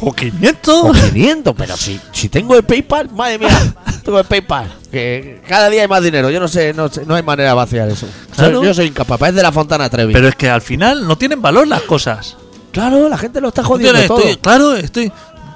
[0.00, 0.74] O 500.
[0.84, 3.74] O 500, pero si, si tengo el PayPal, madre mía,
[4.04, 4.72] tengo el PayPal.
[4.90, 6.28] Que cada día hay más dinero.
[6.30, 8.06] Yo no sé, no, sé- no hay manera de vaciar eso.
[8.34, 8.58] Claro.
[8.58, 10.12] Soy- yo soy incapaz, es de la Fontana Trevi.
[10.12, 12.36] Pero es que al final no tienen valor las cosas.
[12.72, 14.18] claro, la gente lo está jodiendo todo.
[14.18, 15.12] estoy- claro, estoy,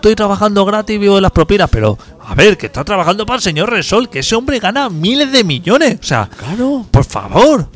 [0.07, 3.39] estoy trabajando gratis y vivo de las propinas, pero a ver, que está trabajando para
[3.39, 5.99] el señor Resol, que ese hombre gana miles de millones.
[6.01, 7.69] O sea, Claro, por favor.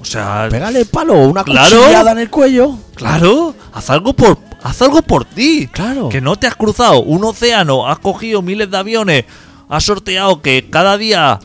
[0.00, 1.76] O sea, pégale el palo, una Claro.
[1.80, 2.76] cuchillada en el cuello.
[2.94, 5.66] claro, haz algo por haz algo por ti.
[5.72, 6.10] Claro.
[6.10, 9.24] Que no te has cruzado un océano, has cogido miles de aviones,
[9.70, 11.40] has sorteado que cada día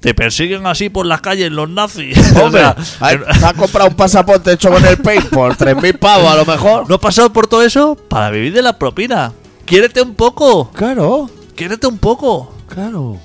[0.00, 2.16] te persiguen así por las calles los nazis.
[2.36, 2.62] O Hombre,
[3.00, 6.84] te has comprado un pasaporte hecho con el Pay por 3.000 pavos a lo mejor.
[6.88, 9.32] no has pasado por todo eso para vivir de la propina.
[9.66, 12.52] Quiérete un poco, Claro, quiérete un poco.
[12.68, 13.18] claro.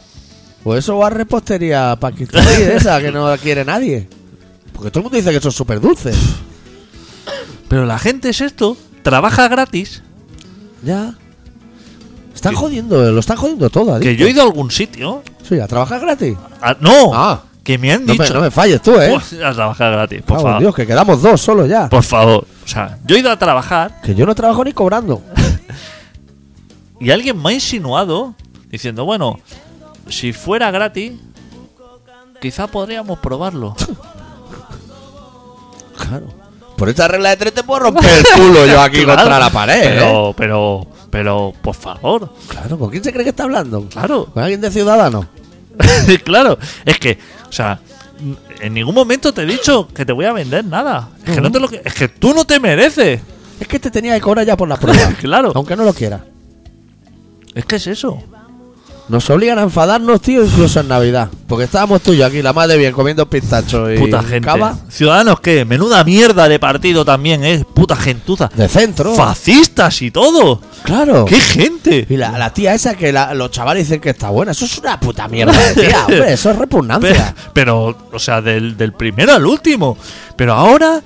[0.64, 4.08] Pues eso va a repostería pakistaní de esa que no la quiere nadie.
[4.74, 6.12] Porque todo el mundo dice que eso es súper dulce.
[7.70, 10.04] Pero la gente es esto, trabaja gratis.
[10.84, 11.16] Ya.
[12.36, 14.00] Están jodiendo, lo están jodiendo todo.
[14.00, 14.22] Que adicto.
[14.22, 15.24] yo he ido a algún sitio.
[15.48, 16.38] Sí, a trabajar gratis.
[16.62, 17.42] a- no, Ah.
[17.64, 18.34] que me han No me, dicho.
[18.34, 19.10] no me falles tú, ¿eh?
[19.14, 20.60] Pues, a trabajar gratis, por Cago en favor.
[20.62, 21.88] Dios, que quedamos dos solo ya.
[21.90, 22.46] Por favor.
[22.64, 25.22] O sea, yo he ido a trabajar Que yo no trabajo ni cobrando.
[27.00, 28.36] y alguien me ha insinuado
[28.70, 29.40] diciendo, bueno,
[30.10, 31.14] si fuera gratis,
[32.42, 33.76] quizá podríamos probarlo.
[35.98, 36.28] Claro.
[36.78, 39.50] Por esta regla de tres te puedo romper el culo yo aquí Claro, contra la
[39.50, 39.90] pared, ¿eh?
[39.96, 43.84] Pero, pero, pero, por favor, Claro, ¿con quién se cree que está hablando?
[43.90, 44.26] claro.
[44.34, 45.28] ¿Con alguien de Ciudadano?
[46.24, 47.80] claro, es que, o sea,
[48.62, 51.10] en ningún momento te he dicho que te voy a vender nada.
[51.26, 53.22] Es que, no te lo, que- es que tú no te mereces.
[53.60, 55.12] Es que te tenía que cobrar ya por la prueba.
[55.20, 55.52] Claro.
[55.54, 56.26] Aunque no lo quiera.
[57.56, 58.22] Es que es eso.
[59.08, 61.30] Nos obligan a enfadarnos, tío, incluso en Navidad.
[61.48, 64.46] Porque estábamos tú y yo aquí, la madre bien, comiendo pistachos y Puta gente.
[64.46, 65.66] cava Ciudadanos, ¿qué?
[65.66, 67.66] Menuda mierda de partido también, ¿eh?
[67.74, 68.52] Puta gentuza.
[68.56, 69.16] de centro.
[69.16, 70.62] Fascistas y todo.
[70.84, 71.26] Claro.
[71.26, 72.06] ¡Qué gente!
[72.08, 74.52] Y la, la tía esa que la- los chavales dicen que está buena.
[74.52, 76.32] Eso es una puta mierda de tía, hombre.
[76.32, 77.34] Eso es repugnancia.
[77.52, 79.98] pero, o sea, del, del primero al último.
[80.36, 81.02] Pero ahora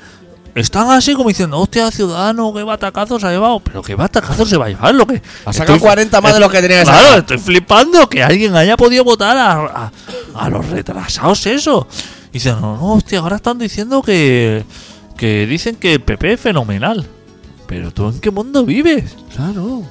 [0.56, 3.60] están así como diciendo, hostia, ciudadano, qué batacazo se ha llevado.
[3.60, 5.22] Pero qué batacazo se va a llevar lo que.
[5.45, 7.20] Ha sacado 40 más de lo que tenía que Claro, sacar.
[7.20, 9.91] estoy flipando que alguien haya podido votar a, a-
[10.36, 11.88] a los retrasados eso.
[12.30, 14.64] Y dicen, no, no, hostia, ahora están diciendo que.
[15.18, 17.06] Que dicen que el PP es fenomenal.
[17.68, 19.16] Pero tú en qué mundo vives?
[19.36, 19.84] Claro.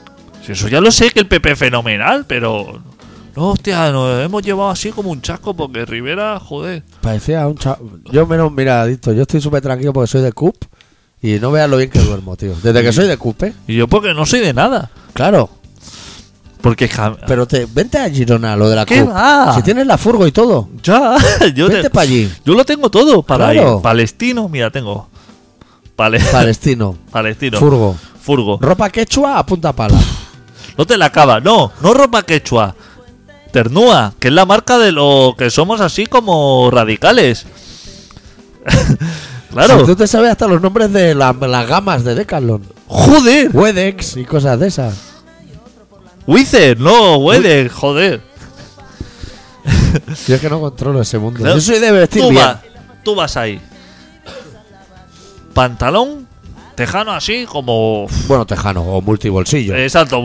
[0.44, 2.80] Si eso ya lo sé que el PP es fenomenal, pero.
[3.34, 6.82] No, hostia, nos hemos llevado así como un chasco porque Rivera, joder.
[7.00, 7.80] Parecía un chaval.
[8.10, 10.54] Yo menos, mira, adicto, yo estoy súper tranquilo porque soy de CUP
[11.22, 12.54] y no veas lo bien que duermo, tío.
[12.62, 13.54] Desde que soy de CUP, ¿eh?
[13.66, 14.90] Y yo porque no soy de nada.
[15.14, 15.48] Claro.
[16.60, 19.10] Porque jam- Pero te, vente a Girona, lo de la ¿Qué CUP.
[19.10, 19.54] va?
[19.56, 20.68] Si tienes la furgo y todo.
[20.82, 21.16] ya,
[21.54, 22.30] yo, Vente te- para allí.
[22.44, 23.76] yo lo tengo todo para Claro.
[23.76, 23.82] ir.
[23.82, 25.08] Palestino, mira, tengo.
[25.96, 26.96] Pale- Palestino.
[27.10, 27.58] Palestino.
[27.58, 27.96] Furgo.
[28.20, 28.58] Furgo.
[28.60, 29.98] Ropa quechua a punta pala.
[30.78, 31.42] No te la acabas.
[31.42, 32.74] No, no ropa quechua.
[33.52, 37.46] Ternúa, que es la marca de lo que somos así como radicales.
[39.50, 39.80] claro.
[39.80, 42.62] Si tú te sabes hasta los nombres de la- las gamas de Decathlon.
[42.88, 43.50] Joder.
[43.52, 44.94] Wedex y cosas de esas.
[46.26, 48.20] Wither, no, Wither, joder.
[50.26, 51.40] Yo es que no controlo ese mundo.
[51.40, 52.42] Claro, Yo soy de vestir tú, bien.
[52.42, 52.58] vas-
[53.04, 53.60] tú vas ahí.
[55.54, 56.21] Pantalón
[56.86, 58.06] tejano así como...
[58.26, 59.76] Bueno, tejano o multibolsillo.
[59.76, 60.22] Exacto.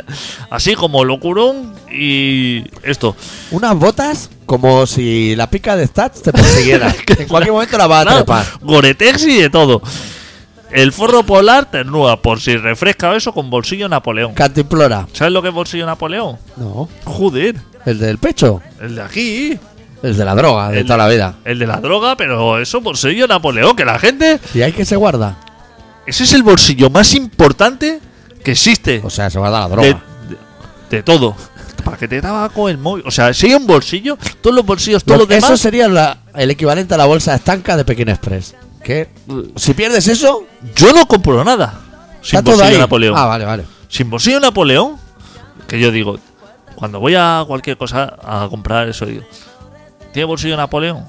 [0.50, 3.14] así como locurón y esto.
[3.50, 6.94] Unas botas como si la pica de Stats te persiguiera.
[7.18, 8.44] en cualquier momento la va a Claro, trepar.
[8.62, 9.80] Goretex y de todo.
[10.72, 14.34] El forro polar ternúa, por si refresca eso con bolsillo Napoleón.
[14.34, 15.06] Cantimplora.
[15.12, 16.36] ¿Sabes lo que es bolsillo Napoleón?
[16.56, 16.88] No.
[17.04, 17.56] Joder,
[17.86, 18.60] El del pecho.
[18.80, 19.58] el de aquí.
[20.02, 21.34] El de la droga, de El- toda la vida.
[21.44, 24.38] El de la droga, pero eso bolsillo Napoleón, que la gente...
[24.54, 25.36] Y hay que se guarda.
[26.06, 28.00] Ese es el bolsillo más importante
[28.44, 29.00] que existe.
[29.04, 30.02] O sea, se guarda la de, droga.
[30.28, 31.36] de- de todo.
[31.84, 33.04] Paquete de tabaco, el móvil.
[33.06, 35.44] O sea, si hay un bolsillo, todos los bolsillos, todos Lo- los demás.
[35.50, 38.54] eso sería la- el equivalente a la bolsa estanca de Pekín Express.
[38.82, 39.08] Que
[39.56, 40.44] si pierdes eso,
[40.74, 41.80] Yo no compro nada.
[42.22, 42.78] Sin está bolsillo.
[42.78, 43.14] Napoleón.
[43.16, 43.64] Ah, vale, vale.
[43.88, 44.96] Sin bolsillo Napoleón,
[45.66, 46.18] que yo digo,
[46.74, 49.22] cuando voy a cualquier cosa a comprar eso, digo,
[50.12, 51.04] ¿tiene bolsillo Napoleón?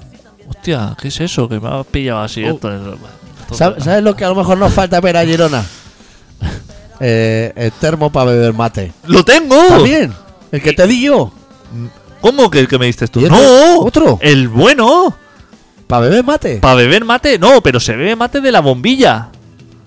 [0.48, 1.48] Hostia, ¿qué es eso?
[1.48, 2.42] Que me ha pillado así.
[2.44, 2.98] Esto, esto-
[3.52, 5.64] ¿Sabes, sabes lo que a lo mejor nos falta ver a Girona?
[7.04, 8.92] Eh, el termo para beber mate.
[9.08, 9.56] ¡Lo tengo!
[9.66, 10.12] También.
[10.52, 11.32] El que te di yo.
[12.20, 13.18] ¿Cómo que el que me diste tú?
[13.20, 13.36] ¿Y otro?
[13.38, 13.78] ¡No!
[13.80, 14.18] ¿Otro?
[14.22, 15.12] El bueno.
[15.88, 16.58] Para beber mate.
[16.58, 19.30] Para beber mate, no, pero se bebe mate de la bombilla.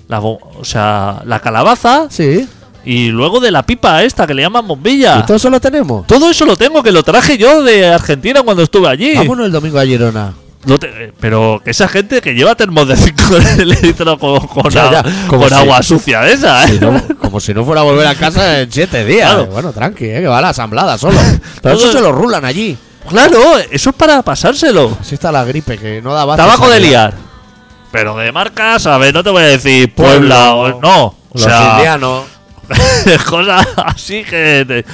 [0.10, 2.46] La bo- o sea, la calabaza Sí.
[2.84, 5.20] y luego de la pipa esta que le llaman bombilla.
[5.20, 6.06] ¿Y todo eso lo tenemos?
[6.08, 9.16] Todo eso lo tengo, que lo traje yo de Argentina cuando estuve allí.
[9.16, 10.34] Vámonos el domingo a Girona.
[10.66, 13.24] Lo te- pero esa gente que lleva termos de 5
[13.66, 16.68] litros con, con, Ya, ya, agua- como con si- agua sucia esa, ¿eh?
[16.70, 19.30] Si no- como si no fuera a volver a casa en siete días.
[19.34, 19.46] Claro.
[19.48, 21.20] Bueno, tranqui, eh, que va a la asamblada solo.
[21.62, 22.78] Pero eso se lo rulan allí.
[23.08, 23.38] Claro,
[23.70, 24.98] eso es para pasárselo.
[25.00, 27.14] Así está la gripe, que no da Tabaco de liar.
[27.92, 31.06] Pero de marcas, a ver, no te voy a decir Puebla o no.
[31.06, 32.24] O Los sea, indianos.
[33.30, 34.66] cosas así que.
[34.68, 34.86] te-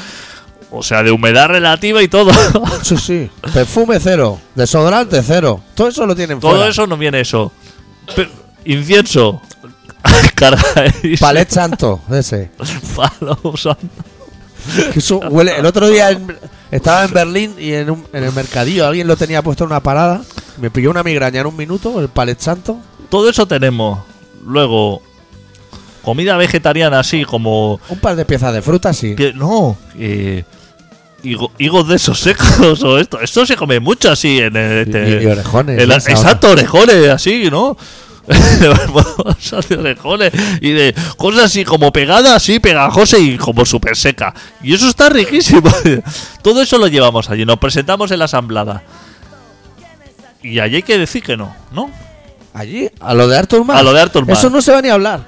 [0.72, 2.32] o sea, de humedad relativa y todo.
[2.84, 3.30] Sí, sí.
[3.54, 4.40] Perfume cero.
[4.56, 5.62] Desodorante cero.
[5.76, 6.68] Todo eso lo tienen todo fuera.
[6.70, 7.52] eso no viene eso.
[8.16, 8.30] Pe-
[8.66, 9.42] incienso.
[11.20, 12.50] Palet santo, ese.
[12.96, 13.88] Palo santo.
[14.94, 15.58] Que eso huele.
[15.58, 16.38] El otro día en-
[16.72, 19.82] estaba en Berlín y en, un- en el mercadillo alguien lo tenía puesto en una
[19.84, 20.22] parada.
[20.58, 22.78] Me pilló una migraña en un minuto, el palet santo.
[23.10, 24.00] Todo eso tenemos.
[24.46, 25.02] Luego,
[26.04, 27.80] comida vegetariana así como.
[27.90, 29.16] Un par de piezas de fruta, sí.
[29.36, 30.44] No, eh,
[31.24, 33.20] higo- higos de esos secos o esto.
[33.22, 34.56] Esto se come mucho así en.
[34.56, 35.82] Y, este- y orejones.
[35.82, 37.78] en la- esa exacto, orejones, así, ¿no?
[38.28, 38.70] De
[39.78, 44.34] orejones y de cosas así como pegadas, así pegajosa y como súper seca.
[44.62, 45.70] Y eso está riquísimo.
[46.42, 48.84] Todo eso lo llevamos allí, nos presentamos en la asamblada.
[50.44, 51.90] Y allí hay que decir que no, ¿no?
[52.54, 53.80] Allí, a lo de Arthur Mas.
[53.80, 54.40] A lo de Arthur Mas.
[54.40, 55.22] Eso no se va ni a hablar.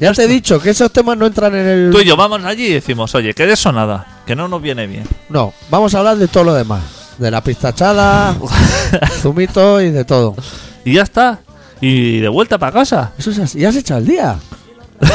[0.00, 1.90] Ya te he dicho que esos temas no entran en el.
[1.90, 4.60] Tú y yo vamos allí y decimos, oye, que de eso nada, que no nos
[4.62, 5.04] viene bien.
[5.28, 6.82] No, vamos a hablar de todo lo demás.
[7.18, 8.36] De la pistachada,
[9.22, 10.34] zumito y de todo.
[10.84, 11.38] Y ya está.
[11.80, 13.12] Y de vuelta para casa.
[13.18, 13.58] Eso es así.
[13.60, 14.36] Ya has echado el día.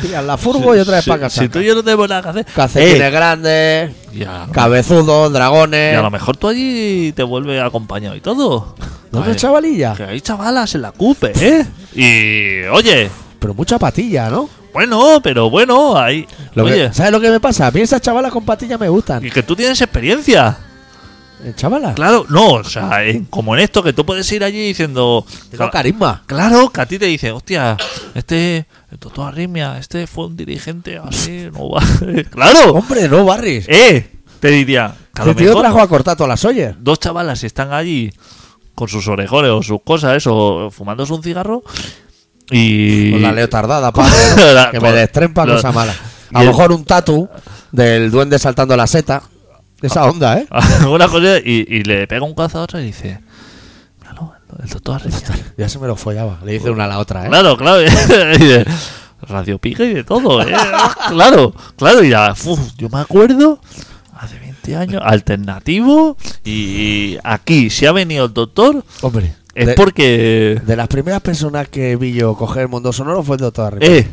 [0.00, 1.42] Pillas la furgo y otra vez Si- para casa.
[1.42, 2.44] Si tú y yo no tenemos nada que hacer.
[2.46, 5.98] Calcetines Eh, grandes, ya, cabezudos, y dragones.
[5.98, 8.74] a lo mejor tú allí te vuelve acompañado y todo.
[9.10, 9.94] ¿Dónde Ay, chavalilla?
[9.94, 11.66] Que hay chavalas en la CUPE, ¿eh?
[11.94, 14.48] Y, oye, Pero mucha patilla, ¿no?
[14.78, 16.24] Bueno, pero bueno, ahí.
[16.54, 17.66] Lo que- oye, ¿Sabes lo que me pasa?
[17.66, 19.24] A mí esas chavalas con patillas me gustan.
[19.26, 20.56] y que tú tienes experiencia.
[21.44, 21.94] ¿Eh, ¿Chavalas?
[21.96, 25.24] Claro, no, o sea, en- como en esto, que tú puedes ir allí diciendo.
[25.50, 26.22] Tengo carisma.
[26.26, 27.76] Claro, que a ti te dicen, hostia,
[28.14, 31.82] este, el doctor Arritmia, este fue un dirigente así, no va.
[32.30, 33.66] claro, Hombre, no, Barris.
[33.68, 36.76] eh, te diría, que lo Este tío mejor trajo a cortar todas las Sawyer.
[36.78, 38.12] dos chavalas están allí
[38.76, 41.62] con sus orejones o sus cosas, eso, fumándose un cigarro
[42.50, 43.12] y.
[43.12, 44.12] Con la leotardada, padre.
[44.36, 44.52] ¿no?
[44.52, 45.94] La- que me destrempa la- cosa mala.
[46.34, 47.28] A lo mejor un tatu
[47.72, 49.22] del duende saltando la seta.
[49.80, 50.46] Esa onda, ¿eh?
[50.90, 53.20] una cosa y, y le pega un cazo a otra y dice,
[54.00, 54.32] "Míralo,
[54.62, 55.00] El doctor.
[55.56, 56.38] Ya se me lo follaba.
[56.44, 57.28] Le dice una a la otra, ¿eh?
[57.28, 57.82] Claro, claro.
[57.82, 57.86] y
[58.44, 58.66] de
[59.22, 60.54] Radio Pica y de todo, ¿eh?
[61.08, 62.02] claro, claro.
[62.04, 63.60] Y ya, uf, yo me acuerdo,
[64.16, 66.16] hace 20 años, alternativo.
[66.44, 69.34] Y aquí, si ha venido el doctor, Hombre.
[69.60, 70.60] Es de, porque.
[70.64, 73.98] de las primeras personas que vi yo coger el mundo sonoro fue el doctor Arritmia.
[73.98, 74.08] Eh,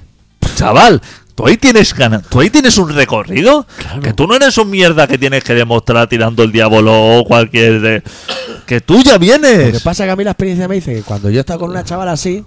[0.55, 1.01] chaval,
[1.35, 3.65] tú ahí tienes ganas, tú ahí tienes un recorrido.
[4.01, 7.81] Que tú no eres un mierda que tienes que demostrar tirando el diablo o cualquier.
[7.81, 8.03] de-
[8.65, 9.81] que tú ya Lo que vienes.
[9.83, 11.83] pasa es que a mí la experiencia me dice que cuando yo estaba con una
[11.83, 12.43] chavala así,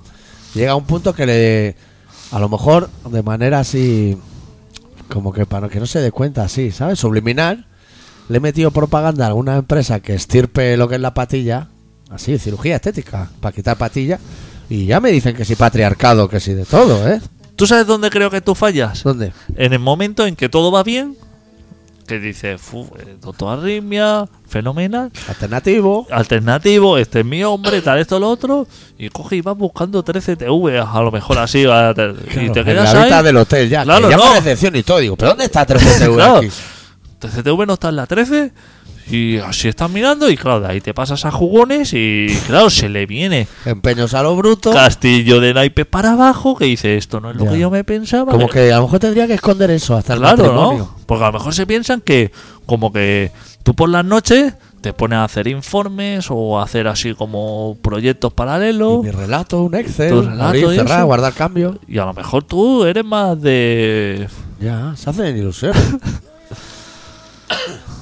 [0.54, 1.76] llega un punto que le.
[2.32, 4.16] A lo mejor de manera así.
[5.08, 6.98] Como que para que no se dé cuenta así, ¿sabes?
[6.98, 7.66] Subliminal.
[8.28, 11.68] Le he metido propaganda a alguna empresa que estirpe lo que es la patilla.
[12.10, 14.18] Así, cirugía estética, para quitar patilla.
[14.70, 17.20] Y ya me dicen que si patriarcado, que si de todo, ¿eh?
[17.56, 19.02] ¿Tú sabes dónde creo que tú fallas?
[19.02, 19.32] ¿Dónde?
[19.56, 21.16] En el momento en que todo va bien,
[22.06, 25.10] que dices, "Fu, eh, doctor Arritmia, fenomenal.
[25.28, 26.06] Alternativo.
[26.10, 30.36] alternativo, este es mi hombre, tal, esto, lo otro, y coge y vas buscando 13
[30.36, 32.02] TV, a lo mejor así, y Claro, te
[32.40, 33.24] en quedas la mitad ahí.
[33.24, 33.82] del hotel ya.
[33.84, 34.30] Claro, que llama no.
[34.30, 34.98] a recepción y todo.
[35.00, 36.36] Digo, ¿pero dónde está 13TV Claro.
[36.38, 36.48] aquí?
[37.18, 38.52] 13 TV no está en la 13,
[39.10, 42.88] y así estás mirando, y claro, de ahí te pasas a jugones, y claro, se
[42.88, 44.72] le viene Empeños a lo bruto.
[44.72, 47.50] castillo de naipes para abajo, que dice, esto no es lo Ya.
[47.52, 48.30] que yo me pensaba.
[48.32, 50.78] Como que a lo mejor tendría que esconder eso hasta el Claro, matrimonio.
[50.78, 50.96] ¿no?
[51.06, 52.30] Porque a lo mejor se piensan que,
[52.66, 53.32] como que
[53.62, 58.30] tú por las noches te pones a hacer informes o a hacer así como proyectos
[58.32, 59.02] Y paralelos.
[59.02, 61.78] mi relato, un Excel, Tu relato abrir, y cerrar, guardar cambio.
[61.88, 64.28] Y a lo mejor tú eres más de.
[64.60, 65.82] Ya, se hacen ilusiones.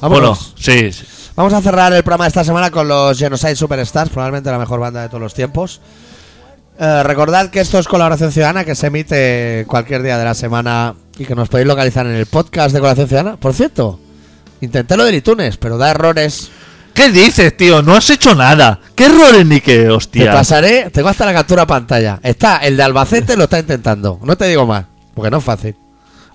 [0.00, 1.04] Bueno, sí, sí.
[1.34, 4.80] Vamos a cerrar el programa de esta semana con los Genocide Superstars, probablemente la mejor
[4.80, 5.80] banda de todos los tiempos.
[6.78, 10.94] Eh, recordad que esto es Colaboración Ciudadana, que se emite cualquier día de la semana
[11.18, 13.36] y que nos podéis localizar en el podcast de Colaboración Ciudadana.
[13.36, 13.98] Por cierto,
[14.60, 16.50] intenté lo del iTunes, pero da errores.
[16.94, 17.82] ¿Qué dices, tío?
[17.82, 18.80] No has hecho nada.
[18.94, 20.32] ¿Qué errores ni qué, Te hostia?
[20.32, 22.18] pasaré, tengo hasta la captura pantalla.
[22.22, 24.18] Está, el de Albacete lo está intentando.
[24.22, 25.76] No te digo más, porque no es fácil.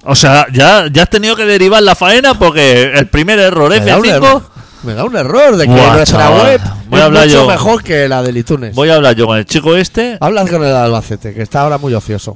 [0.03, 3.79] O sea, ya, ya has tenido que derivar la faena porque el primer error Me
[3.79, 4.09] da, un F5.
[4.15, 4.41] error,
[4.83, 6.41] me da un error de que Buah, nuestra chaval.
[6.43, 7.47] web Voy a es hablar mucho yo.
[7.47, 8.73] mejor que la del iTunes.
[8.75, 10.17] Voy a hablar yo con el chico este.
[10.19, 12.35] Hablas con el de Albacete, que está ahora muy ocioso.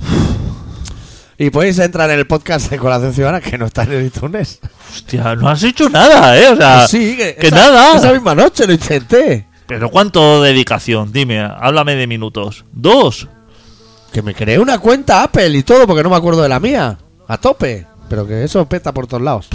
[1.37, 4.59] Y podéis entrar en el podcast de Colación Ciudadana, que no está en el iTunes.
[4.93, 6.47] Hostia, no has hecho nada, ¿eh?
[6.49, 7.97] O sea, sí, que, que esa- nada.
[7.97, 9.47] Esa misma noche lo intenté.
[9.67, 11.11] Pero ¿cuánto dedicación?
[11.11, 12.63] Dime, háblame de minutos.
[12.71, 13.27] ¿Dos?
[14.13, 16.97] Que me creé una cuenta Apple y todo, porque no me acuerdo de la mía.
[17.27, 17.85] A tope.
[18.09, 19.49] Pero que eso peta por todos lados.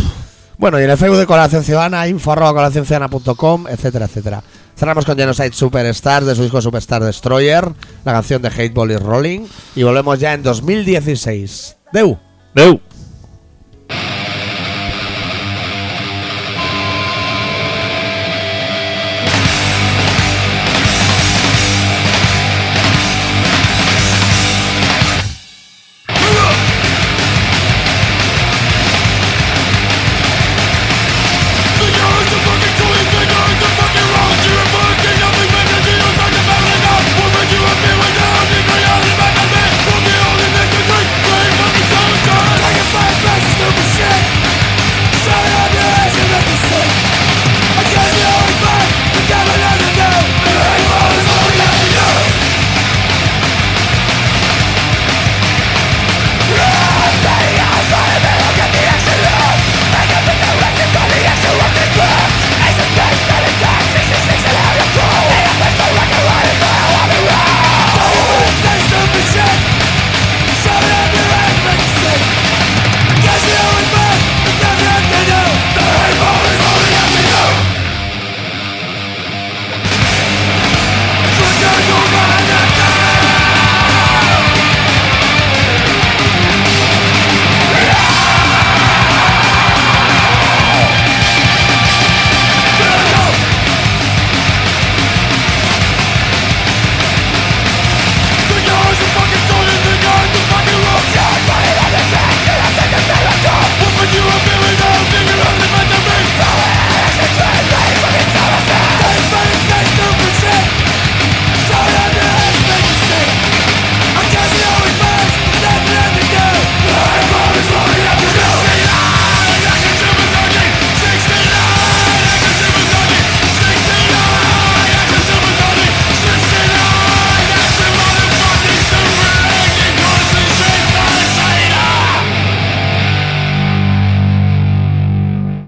[0.58, 4.42] Bueno, y en el Facebook de Colación Ciudadana, info arroba colacionciudadana.com, etcétera, etcétera.
[4.76, 7.66] Cerramos con Genocide Superstars de su disco Superstar Destroyer,
[8.04, 9.40] la canción de Hateball y Rolling.
[9.76, 11.76] Y volvemos ya en 2016.
[11.92, 12.18] Deu.
[12.54, 12.80] Deu.